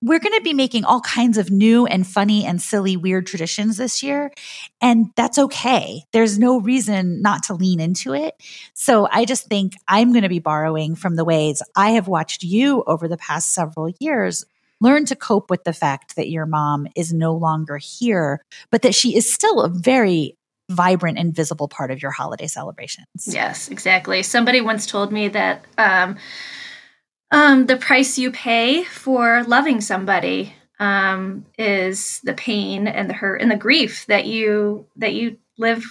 we're 0.00 0.18
going 0.18 0.36
to 0.36 0.42
be 0.42 0.54
making 0.54 0.84
all 0.84 1.00
kinds 1.00 1.38
of 1.38 1.50
new 1.50 1.86
and 1.86 2.06
funny 2.06 2.44
and 2.44 2.60
silly, 2.60 2.96
weird 2.96 3.26
traditions 3.26 3.76
this 3.76 4.02
year. 4.02 4.32
And 4.80 5.06
that's 5.16 5.38
okay. 5.38 6.02
There's 6.12 6.38
no 6.38 6.60
reason 6.60 7.22
not 7.22 7.44
to 7.44 7.54
lean 7.54 7.80
into 7.80 8.14
it. 8.14 8.34
So 8.74 9.08
I 9.10 9.24
just 9.24 9.46
think 9.46 9.74
I'm 9.88 10.12
going 10.12 10.22
to 10.22 10.28
be 10.28 10.38
borrowing 10.38 10.94
from 10.94 11.16
the 11.16 11.24
ways 11.24 11.62
I 11.76 11.90
have 11.90 12.08
watched 12.08 12.42
you 12.42 12.84
over 12.86 13.08
the 13.08 13.16
past 13.16 13.52
several 13.52 13.92
years 14.00 14.44
learn 14.80 15.06
to 15.06 15.16
cope 15.16 15.50
with 15.50 15.64
the 15.64 15.72
fact 15.72 16.16
that 16.16 16.28
your 16.28 16.46
mom 16.46 16.86
is 16.94 17.12
no 17.12 17.32
longer 17.32 17.78
here, 17.78 18.44
but 18.70 18.82
that 18.82 18.94
she 18.94 19.16
is 19.16 19.32
still 19.32 19.62
a 19.62 19.68
very 19.68 20.36
vibrant 20.70 21.18
and 21.18 21.34
visible 21.34 21.68
part 21.68 21.90
of 21.90 22.02
your 22.02 22.10
holiday 22.10 22.46
celebrations. 22.46 23.06
Yes, 23.26 23.68
exactly. 23.68 24.22
Somebody 24.22 24.60
once 24.60 24.86
told 24.86 25.12
me 25.12 25.28
that, 25.28 25.64
um, 25.78 26.16
um, 27.34 27.66
the 27.66 27.76
price 27.76 28.16
you 28.16 28.30
pay 28.30 28.84
for 28.84 29.42
loving 29.42 29.80
somebody 29.80 30.54
um, 30.78 31.44
is 31.58 32.20
the 32.22 32.32
pain 32.32 32.86
and 32.86 33.10
the 33.10 33.14
hurt 33.14 33.42
and 33.42 33.50
the 33.50 33.56
grief 33.56 34.06
that 34.06 34.24
you 34.26 34.86
that 34.96 35.14
you 35.14 35.38
live 35.58 35.84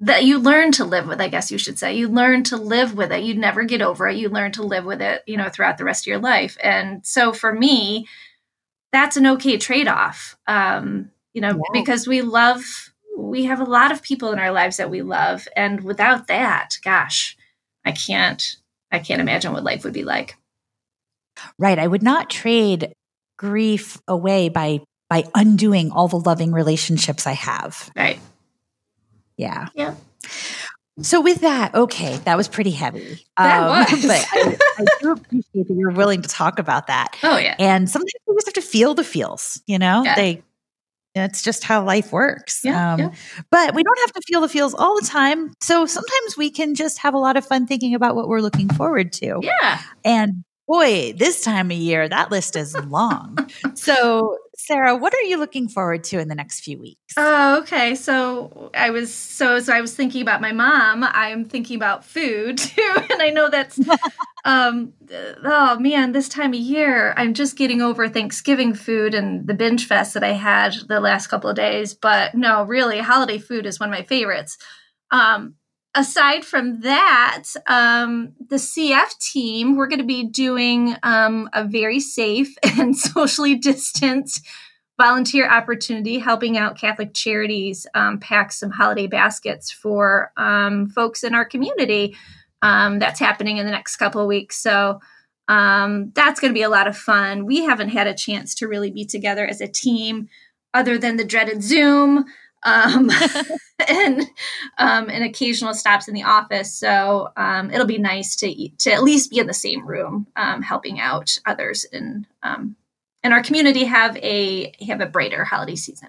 that 0.00 0.24
you 0.24 0.38
learn 0.38 0.72
to 0.72 0.84
live 0.84 1.06
with 1.06 1.20
i 1.20 1.28
guess 1.28 1.50
you 1.50 1.58
should 1.58 1.78
say. 1.78 1.94
You 1.94 2.08
learn 2.08 2.44
to 2.44 2.56
live 2.56 2.94
with 2.94 3.12
it. 3.12 3.24
You 3.24 3.34
never 3.34 3.64
get 3.64 3.82
over 3.82 4.08
it. 4.08 4.16
You 4.16 4.28
learn 4.30 4.52
to 4.52 4.62
live 4.62 4.86
with 4.86 5.02
it 5.02 5.22
you 5.26 5.36
know 5.36 5.50
throughout 5.50 5.76
the 5.76 5.84
rest 5.84 6.04
of 6.04 6.06
your 6.06 6.18
life. 6.18 6.56
And 6.62 7.06
so 7.06 7.32
for 7.32 7.52
me 7.52 8.08
that's 8.90 9.18
an 9.18 9.26
okay 9.26 9.58
trade-off 9.58 10.38
um, 10.46 11.10
you 11.34 11.42
know 11.42 11.50
yeah. 11.50 11.70
because 11.74 12.06
we 12.06 12.22
love 12.22 12.64
we 13.18 13.44
have 13.44 13.60
a 13.60 13.64
lot 13.64 13.92
of 13.92 14.02
people 14.02 14.32
in 14.32 14.38
our 14.38 14.50
lives 14.50 14.78
that 14.78 14.90
we 14.90 15.02
love. 15.02 15.46
And 15.54 15.84
without 15.84 16.26
that 16.28 16.78
gosh 16.82 17.36
i 17.84 17.92
can't 17.92 18.56
i 18.90 18.98
can't 18.98 19.20
imagine 19.20 19.52
what 19.52 19.64
life 19.64 19.84
would 19.84 19.92
be 19.92 20.04
like 20.04 20.36
Right. 21.58 21.78
I 21.78 21.86
would 21.86 22.02
not 22.02 22.30
trade 22.30 22.94
grief 23.36 24.00
away 24.08 24.48
by 24.48 24.80
by 25.08 25.24
undoing 25.34 25.92
all 25.92 26.08
the 26.08 26.18
loving 26.18 26.52
relationships 26.52 27.26
I 27.26 27.32
have. 27.32 27.90
Right. 27.94 28.18
Yeah. 29.36 29.68
Yeah. 29.74 29.94
So 31.02 31.20
with 31.20 31.42
that, 31.42 31.74
okay, 31.74 32.16
that 32.24 32.36
was 32.36 32.48
pretty 32.48 32.70
heavy. 32.70 33.24
That 33.36 33.62
um, 33.62 33.68
was. 33.68 34.06
but 34.06 34.26
I, 34.32 34.56
I, 34.78 34.84
do 35.00 35.12
appreciate 35.12 35.68
that 35.68 35.74
you're 35.76 35.90
willing 35.90 36.22
to 36.22 36.28
talk 36.28 36.58
about 36.58 36.86
that. 36.86 37.16
Oh 37.22 37.36
yeah. 37.36 37.54
And 37.58 37.88
sometimes 37.88 38.12
we 38.26 38.34
just 38.34 38.46
have 38.46 38.54
to 38.54 38.62
feel 38.62 38.94
the 38.94 39.04
feels, 39.04 39.62
you 39.66 39.78
know? 39.78 40.02
Yeah. 40.04 40.14
They 40.14 40.42
it's 41.16 41.42
just 41.42 41.64
how 41.64 41.82
life 41.82 42.12
works. 42.12 42.60
Yeah, 42.62 42.92
um, 42.92 43.00
yeah. 43.00 43.10
But 43.50 43.74
we 43.74 43.82
don't 43.82 43.98
have 44.00 44.12
to 44.12 44.20
feel 44.26 44.42
the 44.42 44.48
feels 44.50 44.74
all 44.74 45.00
the 45.00 45.06
time. 45.06 45.54
So 45.62 45.86
sometimes 45.86 46.36
we 46.36 46.50
can 46.50 46.74
just 46.74 46.98
have 46.98 47.14
a 47.14 47.18
lot 47.18 47.38
of 47.38 47.46
fun 47.46 47.66
thinking 47.66 47.94
about 47.94 48.16
what 48.16 48.28
we're 48.28 48.40
looking 48.40 48.68
forward 48.68 49.12
to. 49.14 49.40
Yeah. 49.42 49.80
And 50.04 50.44
boy, 50.66 51.12
this 51.16 51.42
time 51.42 51.70
of 51.70 51.76
year, 51.76 52.08
that 52.08 52.30
list 52.30 52.56
is 52.56 52.76
long. 52.86 53.36
so, 53.74 54.36
Sara, 54.56 54.96
what 54.96 55.14
are 55.14 55.22
you 55.22 55.38
looking 55.38 55.68
forward 55.68 56.02
to 56.04 56.18
in 56.18 56.28
the 56.28 56.34
next 56.34 56.60
few 56.60 56.78
weeks? 56.78 57.14
Oh, 57.16 57.58
okay. 57.60 57.94
So 57.94 58.70
I 58.74 58.90
was 58.90 59.12
so 59.12 59.60
so 59.60 59.72
I 59.72 59.80
was 59.80 59.94
thinking 59.94 60.22
about 60.22 60.40
my 60.40 60.52
mom. 60.52 61.04
I'm 61.04 61.44
thinking 61.44 61.76
about 61.76 62.04
food 62.04 62.58
too, 62.58 62.96
and 63.10 63.22
I 63.22 63.30
know 63.30 63.48
that's 63.48 63.78
um 64.44 64.92
oh 65.44 65.78
man, 65.78 66.12
this 66.12 66.28
time 66.28 66.52
of 66.52 66.60
year, 66.60 67.14
I'm 67.16 67.34
just 67.34 67.56
getting 67.56 67.80
over 67.80 68.08
Thanksgiving 68.08 68.74
food 68.74 69.14
and 69.14 69.46
the 69.46 69.54
binge 69.54 69.86
fest 69.86 70.14
that 70.14 70.24
I 70.24 70.32
had 70.32 70.74
the 70.88 71.00
last 71.00 71.28
couple 71.28 71.50
of 71.50 71.56
days. 71.56 71.94
But 71.94 72.34
no, 72.34 72.64
really, 72.64 72.98
holiday 72.98 73.38
food 73.38 73.66
is 73.66 73.78
one 73.78 73.88
of 73.88 73.94
my 73.94 74.04
favorites. 74.04 74.58
Um, 75.10 75.54
aside 75.96 76.44
from 76.44 76.80
that, 76.82 77.44
um, 77.66 78.34
the 78.48 78.56
CF 78.56 79.18
team, 79.18 79.76
we're 79.76 79.88
going 79.88 79.98
to 79.98 80.04
be 80.04 80.24
doing 80.24 80.94
um, 81.02 81.48
a 81.52 81.64
very 81.64 81.98
safe 81.98 82.54
and 82.62 82.96
socially 82.96 83.56
distanced 83.56 84.46
volunteer 84.98 85.48
opportunity 85.48 86.18
helping 86.18 86.56
out 86.56 86.78
Catholic 86.78 87.12
charities 87.12 87.86
um, 87.94 88.18
pack 88.18 88.52
some 88.52 88.70
holiday 88.70 89.06
baskets 89.06 89.70
for 89.70 90.32
um, 90.36 90.88
folks 90.88 91.22
in 91.22 91.34
our 91.34 91.44
community. 91.44 92.16
Um, 92.62 92.98
that's 92.98 93.20
happening 93.20 93.58
in 93.58 93.66
the 93.66 93.72
next 93.72 93.96
couple 93.96 94.20
of 94.20 94.26
weeks. 94.26 94.56
So 94.56 95.00
um, 95.48 96.12
that's 96.14 96.40
going 96.40 96.50
to 96.50 96.58
be 96.58 96.62
a 96.62 96.70
lot 96.70 96.88
of 96.88 96.96
fun. 96.96 97.44
We 97.44 97.64
haven't 97.64 97.90
had 97.90 98.06
a 98.06 98.14
chance 98.14 98.54
to 98.56 98.68
really 98.68 98.90
be 98.90 99.04
together 99.04 99.46
as 99.46 99.60
a 99.60 99.68
team 99.68 100.28
other 100.72 100.98
than 100.98 101.16
the 101.16 101.24
dreaded 101.24 101.62
Zoom 101.62 102.24
um, 102.64 103.10
and 103.88 104.22
um, 104.78 105.10
and 105.10 105.24
occasional 105.24 105.74
stops 105.74 106.08
in 106.08 106.14
the 106.14 106.22
office. 106.22 106.74
So 106.74 107.30
um, 107.36 107.70
it'll 107.70 107.86
be 107.86 107.98
nice 107.98 108.36
to 108.36 108.68
to 108.78 108.92
at 108.92 109.02
least 109.02 109.30
be 109.30 109.38
in 109.38 109.46
the 109.46 109.54
same 109.54 109.86
room, 109.86 110.26
um, 110.36 110.62
helping 110.62 110.98
out 111.00 111.38
others 111.44 111.84
in 111.84 112.26
um, 112.42 112.76
in 113.22 113.32
our 113.32 113.42
community 113.42 113.84
have 113.84 114.16
a 114.18 114.72
have 114.86 115.00
a 115.00 115.06
brighter 115.06 115.44
holiday 115.44 115.76
season. 115.76 116.08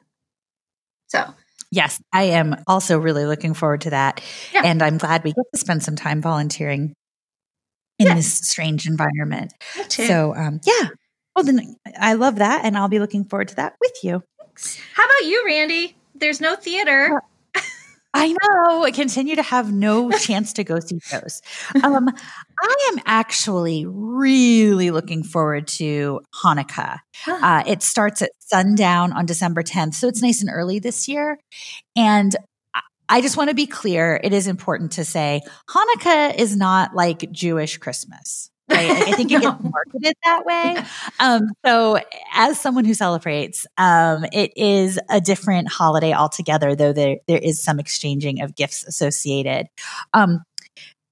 So. 1.08 1.24
Yes, 1.70 2.01
I 2.13 2.24
am 2.24 2.56
also 2.66 2.98
really 2.98 3.25
looking 3.25 3.54
forward 3.54 3.82
to 3.82 3.89
that. 3.89 4.22
Yeah. 4.54 4.62
And 4.63 4.82
I'm 4.82 4.98
glad 4.98 5.25
we 5.25 5.34
get 5.34 5.44
to 5.54 5.60
spend 5.60 5.84
some 5.84 5.98
time 5.98 6.22
volunteering 6.22 6.94
in 8.00 8.16
this 8.16 8.32
strange 8.32 8.88
environment. 8.88 9.54
So, 9.89 10.34
um, 10.34 10.62
yeah. 10.66 10.88
Well, 11.36 11.44
then 11.44 11.75
I 12.00 12.13
love 12.13 12.38
that. 12.38 12.63
And 12.63 12.77
I'll 12.77 12.88
be 12.88 13.00
looking 13.00 13.25
forward 13.25 13.50
to 13.50 13.56
that 13.56 13.75
with 13.82 13.92
you. 14.01 14.24
Thanks. 14.39 14.80
How 14.94 15.04
about 15.04 15.25
you, 15.25 15.44
Randi? 15.46 15.97
There's 16.20 16.42
no 16.42 16.56
theater. 16.56 17.22
I 18.14 18.30
know. 18.30 18.84
I 18.84 18.92
continue 18.92 19.36
to 19.36 19.44
have 19.44 19.72
no 19.72 20.10
chance 20.12 20.54
to 20.54 20.64
go 20.64 20.80
see 20.80 21.00
shows. 21.00 21.42
Um, 21.84 22.10
I 22.10 22.90
am 22.92 23.00
actually 23.06 23.86
really 23.86 24.92
looking 24.92 25.24
forward 25.24 25.68
to 25.68 26.22
Hanukkah. 26.34 27.00
Uh, 27.28 27.64
it 27.68 27.84
starts 27.84 28.22
at 28.22 28.32
sundown 28.40 29.14
on 29.14 29.26
December 29.26 29.62
10th, 29.62 29.94
so 29.96 30.08
it's 30.08 30.22
nice 30.22 30.42
and 30.42 30.50
early 30.52 30.80
this 30.80 31.08
year. 31.08 31.38
And 31.96 32.36
I 33.10 33.22
just 33.22 33.38
want 33.38 33.50
to 33.50 33.56
be 33.56 33.68
clear 33.68 34.20
it 34.24 34.34
is 34.34 34.48
important 34.48 34.94
to 34.94 35.06
say 35.06 35.42
Hanukkah 35.70 36.36
is 36.38 36.56
not 36.56 36.94
like 36.96 37.32
Jewish 37.32 37.78
Christmas. 37.78 38.50
Right? 38.70 38.92
I 38.92 39.12
think 39.14 39.32
no. 39.32 39.38
it 39.38 39.42
gets 39.42 39.64
marketed 39.72 40.14
that 40.24 40.46
way. 40.46 40.78
Um, 41.20 41.50
so, 41.66 42.00
as 42.34 42.60
someone 42.60 42.86
who 42.86 42.94
celebrates, 42.94 43.66
um, 43.78 44.26
it 44.34 44.52
is 44.56 45.00
a 45.10 45.22
different 45.22 45.70
holiday 45.70 46.14
altogether, 46.14 46.76
though 46.76 46.94
there, 46.94 47.18
there 47.28 47.40
is 47.40 47.62
some 47.64 47.80
exchanging 47.80 48.42
of 48.42 48.56
gifts 48.56 48.84
associated. 48.86 49.68
Um, 50.14 50.44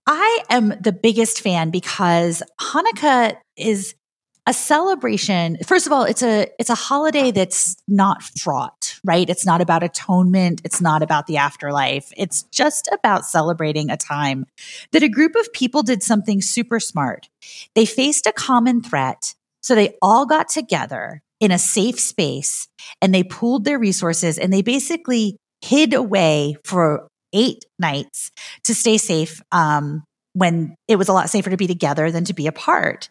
I 0.08 0.44
am 0.50 0.74
the 0.80 0.92
biggest 0.92 1.42
fan 1.42 1.72
because 1.72 2.44
Hanukkah 2.60 3.38
is 3.58 3.96
a 4.48 4.54
celebration. 4.54 5.58
First 5.66 5.88
of 5.88 5.94
all, 5.94 6.04
it's 6.04 6.22
a, 6.22 6.48
it's 6.60 6.70
a 6.70 6.76
holiday 6.76 7.32
that's 7.32 7.78
not 7.88 8.22
fraught, 8.22 9.00
right? 9.04 9.30
It's 9.30 9.46
not 9.46 9.62
about 9.62 9.84
atonement. 9.84 10.62
It's 10.64 10.82
not 10.82 11.02
about 11.02 11.28
the 11.28 11.38
afterlife. 11.38 12.12
It's 12.16 12.44
just 12.44 12.88
about 12.92 13.26
celebrating 13.26 13.90
a 13.90 13.98
time 13.98 14.46
that 14.92 15.04
a 15.04 15.10
group 15.10 15.36
of 15.36 15.52
people 15.52 15.82
did 15.84 16.04
something 16.04 16.42
super 16.42 16.80
smart. 16.80 17.28
They 17.74 17.86
faced 17.86 18.28
a 18.28 18.32
common 18.32 18.82
threat. 18.82 19.34
So 19.62 19.74
they 19.74 19.98
all 20.02 20.28
got 20.28 20.48
together 20.48 21.24
in 21.40 21.52
a 21.52 21.58
safe 21.58 22.00
space 22.00 22.68
and 23.02 23.14
they 23.14 23.24
pooled 23.24 23.66
their 23.66 23.80
resources 23.80 24.38
and 24.38 24.54
they 24.54 24.62
basically 24.62 25.38
hid 25.62 25.94
away 25.94 26.58
for 26.64 27.08
eight 27.34 27.66
nights 27.80 28.32
to 28.64 28.76
stay 28.76 28.98
safe 28.98 29.42
um, 29.52 30.04
when 30.34 30.76
it 30.88 30.98
was 30.98 31.10
a 31.10 31.14
lot 31.14 31.30
safer 31.30 31.50
to 31.50 31.58
be 31.58 31.68
together 31.68 32.12
than 32.12 32.26
to 32.26 32.34
be 32.34 32.48
apart. 32.48 33.10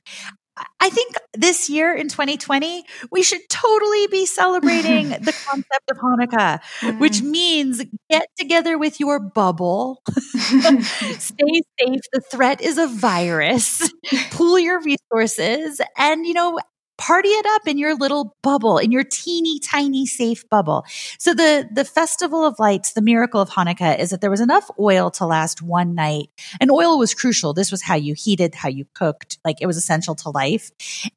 I 0.80 0.88
think 0.90 1.14
this 1.32 1.68
year 1.68 1.94
in 1.94 2.08
2020, 2.08 2.84
we 3.10 3.22
should 3.22 3.40
totally 3.48 4.06
be 4.08 4.26
celebrating 4.26 5.08
the 5.20 5.34
concept 5.46 5.90
of 5.90 5.98
Hanukkah, 5.98 6.60
mm. 6.80 6.98
which 7.00 7.22
means 7.22 7.82
get 8.10 8.28
together 8.38 8.78
with 8.78 9.00
your 9.00 9.18
bubble, 9.18 10.02
stay 10.14 11.62
safe. 11.80 12.00
The 12.12 12.22
threat 12.30 12.60
is 12.60 12.78
a 12.78 12.86
virus, 12.86 13.90
pool 14.30 14.58
your 14.58 14.80
resources, 14.80 15.80
and, 15.96 16.26
you 16.26 16.34
know, 16.34 16.60
party 16.96 17.28
it 17.28 17.46
up 17.50 17.66
in 17.66 17.78
your 17.78 17.94
little 17.94 18.36
bubble, 18.42 18.78
in 18.78 18.92
your 18.92 19.04
teeny 19.04 19.58
tiny 19.58 20.06
safe 20.06 20.48
bubble. 20.48 20.84
So 21.18 21.34
the, 21.34 21.68
the 21.72 21.84
festival 21.84 22.44
of 22.44 22.58
lights, 22.58 22.92
the 22.92 23.02
miracle 23.02 23.40
of 23.40 23.50
Hanukkah 23.50 23.98
is 23.98 24.10
that 24.10 24.20
there 24.20 24.30
was 24.30 24.40
enough 24.40 24.70
oil 24.78 25.10
to 25.12 25.26
last 25.26 25.62
one 25.62 25.94
night 25.94 26.30
and 26.60 26.70
oil 26.70 26.98
was 26.98 27.14
crucial. 27.14 27.52
This 27.52 27.70
was 27.70 27.82
how 27.82 27.96
you 27.96 28.14
heated, 28.16 28.54
how 28.54 28.68
you 28.68 28.86
cooked, 28.94 29.38
like 29.44 29.60
it 29.60 29.66
was 29.66 29.76
essential 29.76 30.14
to 30.16 30.30
life. 30.30 30.70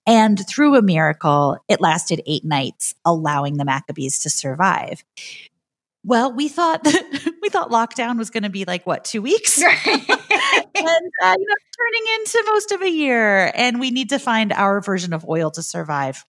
And 0.05 0.45
through 0.47 0.75
a 0.75 0.81
miracle, 0.81 1.57
it 1.67 1.81
lasted 1.81 2.21
eight 2.25 2.45
nights, 2.45 2.95
allowing 3.05 3.57
the 3.57 3.65
Maccabees 3.65 4.19
to 4.19 4.29
survive. 4.29 5.03
Well, 6.03 6.31
we 6.31 6.47
thought 6.47 6.85
that 6.85 7.33
we 7.41 7.49
thought 7.49 7.69
lockdown 7.69 8.17
was 8.17 8.29
going 8.29 8.43
to 8.43 8.49
be 8.49 8.63
like 8.65 8.87
what 8.87 9.03
two 9.03 9.21
weeks, 9.21 9.61
right. 9.61 10.65
and 10.77 11.11
uh, 11.23 11.35
you 11.37 11.45
know, 11.45 11.55
turning 11.77 12.03
into 12.19 12.43
most 12.51 12.71
of 12.71 12.81
a 12.81 12.89
year, 12.89 13.51
and 13.55 13.79
we 13.79 13.91
need 13.91 14.09
to 14.09 14.19
find 14.19 14.51
our 14.53 14.81
version 14.81 15.13
of 15.13 15.27
oil 15.27 15.51
to 15.51 15.61
survive. 15.61 16.25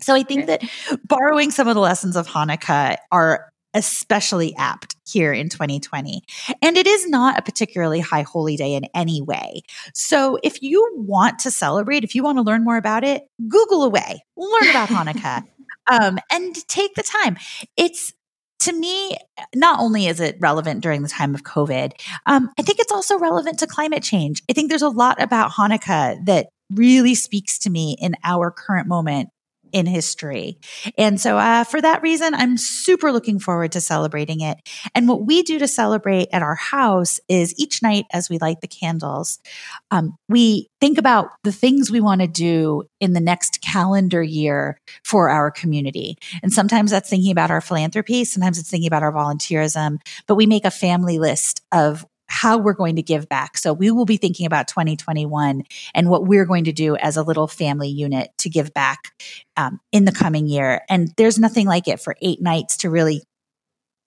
So 0.00 0.14
I 0.14 0.22
think 0.22 0.46
that 0.46 0.62
borrowing 1.04 1.50
some 1.50 1.68
of 1.68 1.74
the 1.74 1.80
lessons 1.80 2.16
of 2.16 2.26
Hanukkah 2.26 2.96
are 3.12 3.50
especially 3.74 4.54
apt 4.56 4.96
here 5.06 5.32
in 5.32 5.48
2020. 5.48 6.22
And 6.60 6.76
it 6.76 6.86
is 6.86 7.08
not 7.08 7.38
a 7.38 7.42
particularly 7.42 8.00
high 8.00 8.22
holy 8.22 8.56
day 8.56 8.74
in 8.74 8.86
any 8.94 9.22
way. 9.22 9.62
So 9.94 10.38
if 10.42 10.62
you 10.62 10.88
want 10.96 11.38
to 11.40 11.50
celebrate, 11.50 12.02
if 12.04 12.14
you 12.14 12.22
want 12.22 12.38
to 12.38 12.42
learn 12.42 12.64
more 12.64 12.76
about 12.76 13.04
it, 13.04 13.22
Google 13.48 13.84
away, 13.84 14.24
learn 14.36 14.70
about 14.70 14.88
Hanukkah. 14.88 15.44
Um, 15.86 16.20
and 16.30 16.54
take 16.68 16.94
the 16.94 17.02
time. 17.02 17.36
It's 17.76 18.12
to 18.60 18.72
me, 18.72 19.16
not 19.54 19.80
only 19.80 20.06
is 20.06 20.20
it 20.20 20.36
relevant 20.40 20.82
during 20.82 21.02
the 21.02 21.08
time 21.08 21.34
of 21.34 21.42
COVID, 21.42 21.92
um, 22.26 22.50
I 22.58 22.62
think 22.62 22.78
it's 22.78 22.92
also 22.92 23.18
relevant 23.18 23.58
to 23.60 23.66
climate 23.66 24.02
change. 24.02 24.42
I 24.48 24.52
think 24.52 24.68
there's 24.68 24.82
a 24.82 24.88
lot 24.88 25.20
about 25.20 25.52
Hanukkah 25.52 26.24
that 26.26 26.48
really 26.70 27.14
speaks 27.14 27.58
to 27.60 27.70
me 27.70 27.96
in 28.00 28.14
our 28.22 28.50
current 28.50 28.86
moment 28.86 29.30
in 29.72 29.86
history. 29.86 30.58
And 30.96 31.20
so, 31.20 31.38
uh, 31.38 31.64
for 31.64 31.80
that 31.80 32.02
reason, 32.02 32.34
I'm 32.34 32.56
super 32.56 33.12
looking 33.12 33.38
forward 33.38 33.72
to 33.72 33.80
celebrating 33.80 34.40
it. 34.40 34.58
And 34.94 35.08
what 35.08 35.26
we 35.26 35.42
do 35.42 35.58
to 35.58 35.68
celebrate 35.68 36.28
at 36.32 36.42
our 36.42 36.54
house 36.54 37.20
is 37.28 37.54
each 37.58 37.82
night 37.82 38.06
as 38.12 38.28
we 38.28 38.38
light 38.38 38.60
the 38.60 38.68
candles, 38.68 39.38
um, 39.90 40.16
we 40.28 40.68
think 40.80 40.98
about 40.98 41.28
the 41.44 41.52
things 41.52 41.90
we 41.90 42.00
want 42.00 42.20
to 42.20 42.26
do 42.26 42.84
in 43.00 43.12
the 43.12 43.20
next 43.20 43.60
calendar 43.60 44.22
year 44.22 44.78
for 45.04 45.28
our 45.28 45.50
community. 45.50 46.16
And 46.42 46.52
sometimes 46.52 46.90
that's 46.90 47.10
thinking 47.10 47.32
about 47.32 47.50
our 47.50 47.60
philanthropy. 47.60 48.24
Sometimes 48.24 48.58
it's 48.58 48.70
thinking 48.70 48.88
about 48.88 49.02
our 49.02 49.12
volunteerism, 49.12 49.98
but 50.26 50.36
we 50.36 50.46
make 50.46 50.64
a 50.64 50.70
family 50.70 51.18
list 51.18 51.62
of 51.72 52.06
how 52.30 52.56
we're 52.56 52.72
going 52.72 52.96
to 52.96 53.02
give 53.02 53.28
back. 53.28 53.58
So 53.58 53.72
we 53.72 53.90
will 53.90 54.04
be 54.04 54.16
thinking 54.16 54.46
about 54.46 54.68
2021 54.68 55.64
and 55.94 56.08
what 56.08 56.26
we're 56.26 56.46
going 56.46 56.64
to 56.64 56.72
do 56.72 56.96
as 56.96 57.16
a 57.16 57.24
little 57.24 57.48
family 57.48 57.88
unit 57.88 58.30
to 58.38 58.48
give 58.48 58.72
back 58.72 59.12
um, 59.56 59.80
in 59.90 60.04
the 60.04 60.12
coming 60.12 60.46
year. 60.46 60.82
And 60.88 61.12
there's 61.16 61.40
nothing 61.40 61.66
like 61.66 61.88
it 61.88 62.00
for 62.00 62.16
eight 62.22 62.40
nights 62.40 62.78
to 62.78 62.90
really 62.90 63.22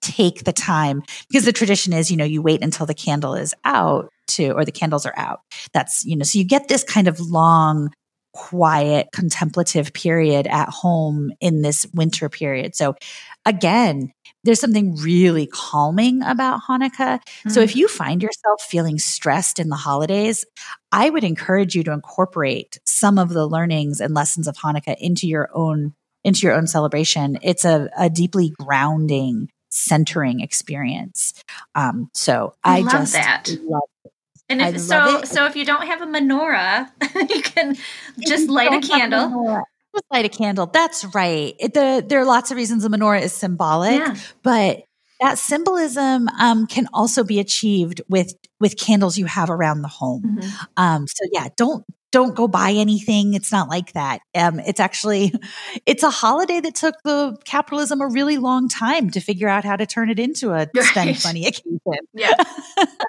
take 0.00 0.44
the 0.44 0.52
time 0.52 1.02
because 1.28 1.44
the 1.44 1.52
tradition 1.52 1.92
is, 1.92 2.10
you 2.10 2.16
know, 2.16 2.24
you 2.24 2.40
wait 2.40 2.62
until 2.62 2.86
the 2.86 2.94
candle 2.94 3.34
is 3.34 3.54
out 3.64 4.10
to, 4.28 4.52
or 4.52 4.64
the 4.64 4.72
candles 4.72 5.04
are 5.04 5.14
out. 5.18 5.40
That's, 5.74 6.04
you 6.04 6.16
know, 6.16 6.24
so 6.24 6.38
you 6.38 6.46
get 6.46 6.68
this 6.68 6.82
kind 6.82 7.08
of 7.08 7.20
long, 7.20 7.92
quiet, 8.34 9.08
contemplative 9.12 9.92
period 9.92 10.46
at 10.48 10.68
home 10.68 11.32
in 11.40 11.62
this 11.62 11.86
winter 11.94 12.28
period. 12.28 12.74
So 12.74 12.96
again, 13.46 14.12
there's 14.42 14.60
something 14.60 14.96
really 14.96 15.46
calming 15.46 16.22
about 16.22 16.60
Hanukkah. 16.68 17.20
Mm-hmm. 17.20 17.50
So 17.50 17.60
if 17.60 17.72
mm. 17.72 17.76
you 17.76 17.88
find 17.88 18.22
yourself 18.22 18.60
feeling 18.62 18.98
stressed 18.98 19.58
in 19.58 19.68
the 19.68 19.76
holidays, 19.76 20.44
I 20.92 21.10
would 21.10 21.24
encourage 21.24 21.74
you 21.74 21.84
to 21.84 21.92
incorporate 21.92 22.78
some 22.84 23.18
of 23.18 23.30
the 23.30 23.46
learnings 23.46 24.00
and 24.00 24.14
lessons 24.14 24.48
of 24.48 24.56
Hanukkah 24.56 24.96
into 24.98 25.26
your 25.26 25.48
own 25.54 25.94
into 26.24 26.46
your 26.46 26.54
own 26.54 26.66
celebration. 26.66 27.38
It's 27.42 27.66
a, 27.66 27.90
a 27.98 28.08
deeply 28.08 28.50
grounding, 28.58 29.50
centering 29.68 30.40
experience. 30.40 31.34
Um, 31.74 32.08
so 32.14 32.54
I, 32.64 32.78
I 32.78 32.80
love 32.80 32.92
just 32.92 33.12
that. 33.12 33.50
love. 33.62 33.82
And 34.48 34.60
if 34.60 34.80
so, 34.80 35.20
it. 35.20 35.28
so 35.28 35.46
if 35.46 35.56
you 35.56 35.64
don't 35.64 35.86
have 35.86 36.02
a 36.02 36.06
menorah, 36.06 36.90
you 37.30 37.42
can 37.42 37.76
just 38.20 38.48
light 38.48 38.72
a 38.72 38.86
candle 38.86 39.64
just 39.94 40.04
light 40.10 40.24
a 40.24 40.28
candle. 40.28 40.66
That's 40.66 41.04
right. 41.14 41.54
It, 41.58 41.74
the, 41.74 42.04
there 42.06 42.20
are 42.20 42.24
lots 42.24 42.50
of 42.50 42.56
reasons 42.56 42.82
the 42.82 42.88
menorah 42.88 43.22
is 43.22 43.32
symbolic, 43.32 43.98
yeah. 43.98 44.16
but 44.42 44.82
that 45.20 45.38
symbolism 45.38 46.28
um, 46.40 46.66
can 46.66 46.88
also 46.92 47.24
be 47.24 47.38
achieved 47.38 48.02
with 48.08 48.34
with 48.60 48.76
candles 48.76 49.16
you 49.16 49.26
have 49.26 49.50
around 49.50 49.82
the 49.82 49.88
home. 49.88 50.22
Mm-hmm. 50.22 50.64
Um, 50.76 51.06
so 51.06 51.24
yeah, 51.32 51.48
don't 51.56 51.84
don't 52.14 52.36
go 52.36 52.46
buy 52.46 52.70
anything. 52.70 53.34
It's 53.34 53.50
not 53.50 53.68
like 53.68 53.92
that. 53.94 54.20
Um, 54.36 54.60
it's 54.60 54.78
actually 54.78 55.32
it's 55.84 56.04
a 56.04 56.10
holiday 56.10 56.60
that 56.60 56.76
took 56.76 56.94
the 57.02 57.36
capitalism 57.44 58.00
a 58.00 58.06
really 58.06 58.38
long 58.38 58.68
time 58.68 59.10
to 59.10 59.20
figure 59.20 59.48
out 59.48 59.64
how 59.64 59.74
to 59.74 59.84
turn 59.84 60.10
it 60.10 60.20
into 60.20 60.52
a 60.52 60.68
right. 60.76 60.84
spend 60.84 61.24
money 61.24 61.48
occasion. 61.48 61.80
Yeah, 62.14 62.34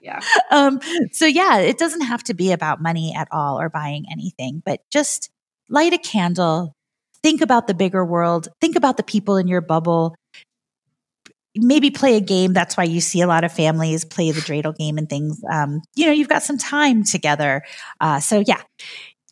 yeah. 0.01 0.21
um, 0.51 0.79
so 1.11 1.27
yeah, 1.27 1.59
it 1.59 1.77
doesn't 1.77 2.01
have 2.01 2.23
to 2.23 2.33
be 2.33 2.51
about 2.51 2.81
money 2.81 3.13
at 3.15 3.27
all 3.31 3.61
or 3.61 3.69
buying 3.69 4.05
anything, 4.11 4.63
but 4.65 4.79
just 4.91 5.29
light 5.69 5.93
a 5.93 5.99
candle, 5.99 6.73
think 7.21 7.41
about 7.41 7.67
the 7.67 7.75
bigger 7.75 8.03
world, 8.03 8.47
think 8.59 8.75
about 8.75 8.97
the 8.97 9.03
people 9.03 9.37
in 9.37 9.47
your 9.47 9.61
bubble. 9.61 10.15
Maybe 11.55 11.89
play 11.91 12.17
a 12.17 12.21
game. 12.21 12.53
That's 12.53 12.77
why 12.77 12.83
you 12.83 13.01
see 13.01 13.21
a 13.21 13.27
lot 13.27 13.43
of 13.43 13.51
families 13.51 14.05
play 14.05 14.31
the 14.31 14.41
dreidel 14.41 14.75
game 14.75 14.97
and 14.97 15.09
things. 15.09 15.41
Um, 15.49 15.81
you 15.95 16.05
know, 16.05 16.11
you've 16.11 16.29
got 16.29 16.43
some 16.43 16.57
time 16.57 17.03
together. 17.03 17.63
Uh, 17.99 18.19
so 18.19 18.43
yeah, 18.45 18.61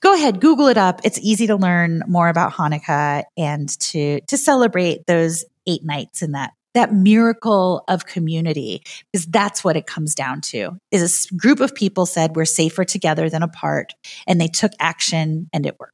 go 0.01 0.13
ahead, 0.13 0.39
Google 0.39 0.67
it 0.67 0.77
up. 0.77 1.01
It's 1.03 1.19
easy 1.19 1.47
to 1.47 1.55
learn 1.55 2.03
more 2.07 2.29
about 2.29 2.53
Hanukkah 2.53 3.23
and 3.37 3.69
to 3.79 4.21
to 4.21 4.37
celebrate 4.37 5.05
those 5.05 5.45
eight 5.67 5.83
nights 5.83 6.21
in 6.21 6.33
that 6.33 6.53
that 6.73 6.91
miracle 6.91 7.83
of 7.87 8.07
community 8.07 8.81
because 9.11 9.27
that's 9.27 9.63
what 9.63 9.77
it 9.77 9.85
comes 9.85 10.15
down 10.15 10.41
to 10.41 10.71
is 10.89 11.29
a 11.31 11.35
group 11.35 11.59
of 11.59 11.75
people 11.75 12.07
said 12.07 12.35
we're 12.35 12.45
safer 12.45 12.83
together 12.83 13.29
than 13.29 13.43
apart 13.43 13.93
and 14.25 14.41
they 14.41 14.47
took 14.47 14.71
action 14.79 15.47
and 15.53 15.67
it 15.67 15.79
worked 15.79 15.93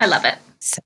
I 0.00 0.06
love 0.06 0.24
it. 0.24 0.36
So, 0.60 0.80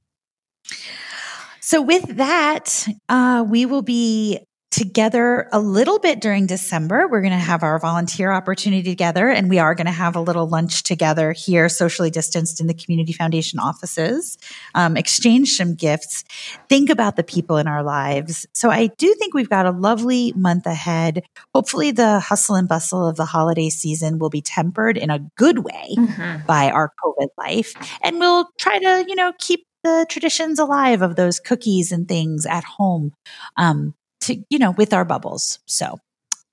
so 1.70 1.80
with 1.80 2.16
that, 2.16 2.84
uh, 3.08 3.44
we 3.48 3.64
will 3.64 3.82
be 3.82 4.40
together 4.72 5.48
a 5.52 5.60
little 5.60 6.00
bit 6.00 6.20
during 6.20 6.46
December. 6.46 7.06
We're 7.06 7.20
going 7.20 7.30
to 7.30 7.38
have 7.38 7.62
our 7.62 7.78
volunteer 7.78 8.32
opportunity 8.32 8.82
together 8.82 9.28
and 9.28 9.48
we 9.48 9.60
are 9.60 9.76
going 9.76 9.86
to 9.86 9.92
have 9.92 10.16
a 10.16 10.20
little 10.20 10.48
lunch 10.48 10.82
together 10.82 11.30
here, 11.30 11.68
socially 11.68 12.10
distanced 12.10 12.60
in 12.60 12.66
the 12.66 12.74
community 12.74 13.12
foundation 13.12 13.60
offices, 13.60 14.36
um, 14.74 14.96
exchange 14.96 15.50
some 15.50 15.76
gifts, 15.76 16.24
think 16.68 16.90
about 16.90 17.14
the 17.14 17.22
people 17.22 17.56
in 17.56 17.68
our 17.68 17.84
lives. 17.84 18.46
So 18.52 18.68
I 18.68 18.88
do 18.98 19.14
think 19.14 19.32
we've 19.32 19.48
got 19.48 19.64
a 19.64 19.70
lovely 19.70 20.32
month 20.34 20.66
ahead. 20.66 21.22
Hopefully 21.54 21.92
the 21.92 22.18
hustle 22.18 22.56
and 22.56 22.66
bustle 22.66 23.06
of 23.06 23.14
the 23.14 23.26
holiday 23.26 23.70
season 23.70 24.18
will 24.18 24.30
be 24.30 24.42
tempered 24.42 24.98
in 24.98 25.10
a 25.10 25.20
good 25.36 25.60
way 25.60 25.94
mm-hmm. 25.96 26.46
by 26.46 26.68
our 26.72 26.90
COVID 27.04 27.28
life. 27.38 27.74
And 28.02 28.18
we'll 28.18 28.48
try 28.58 28.80
to, 28.80 29.04
you 29.06 29.14
know, 29.14 29.32
keep 29.38 29.66
the 29.82 30.06
traditions 30.08 30.58
alive 30.58 31.02
of 31.02 31.16
those 31.16 31.40
cookies 31.40 31.92
and 31.92 32.06
things 32.08 32.46
at 32.46 32.64
home. 32.64 33.12
Um, 33.56 33.94
to, 34.22 34.42
you 34.48 34.58
know, 34.58 34.72
with 34.72 34.92
our 34.92 35.04
bubbles. 35.04 35.58
So 35.66 35.98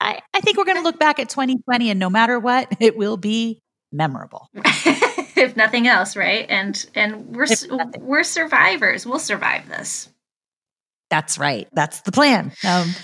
I, 0.00 0.20
I 0.34 0.40
think 0.40 0.56
we're 0.56 0.64
going 0.64 0.78
to 0.78 0.82
look 0.82 0.98
back 0.98 1.18
at 1.18 1.28
2020 1.28 1.90
and 1.90 2.00
no 2.00 2.10
matter 2.10 2.38
what, 2.38 2.68
it 2.80 2.96
will 2.96 3.16
be 3.16 3.60
memorable. 3.92 4.48
if 4.54 5.56
nothing 5.56 5.86
else, 5.86 6.16
right? 6.16 6.46
And, 6.48 6.84
and 6.94 7.36
we're, 7.36 7.46
we're 7.98 8.24
survivors. 8.24 9.06
We'll 9.06 9.18
survive 9.18 9.68
this. 9.68 10.08
That's 11.10 11.38
right. 11.38 11.68
That's 11.72 12.02
the 12.02 12.12
plan. 12.12 12.52
Um, 12.66 12.94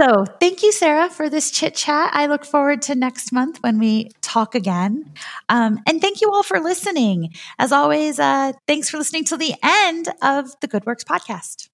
So, 0.00 0.24
thank 0.38 0.62
you, 0.62 0.70
Sara, 0.70 1.10
for 1.10 1.28
this 1.28 1.50
chit 1.50 1.74
chat. 1.74 2.10
I 2.12 2.26
look 2.26 2.44
forward 2.44 2.82
to 2.82 2.94
next 2.94 3.32
month 3.32 3.58
when 3.64 3.80
we 3.80 4.10
talk 4.20 4.54
again. 4.54 5.12
Um, 5.48 5.80
and 5.88 6.00
thank 6.00 6.20
you 6.20 6.30
all 6.30 6.44
for 6.44 6.60
listening. 6.60 7.34
As 7.58 7.72
always, 7.72 8.20
uh, 8.20 8.52
thanks 8.68 8.88
for 8.88 8.98
listening 8.98 9.24
till 9.24 9.38
the 9.38 9.54
end 9.60 10.08
of 10.22 10.54
the 10.60 10.68
Good 10.68 10.86
Works 10.86 11.02
podcast. 11.02 11.68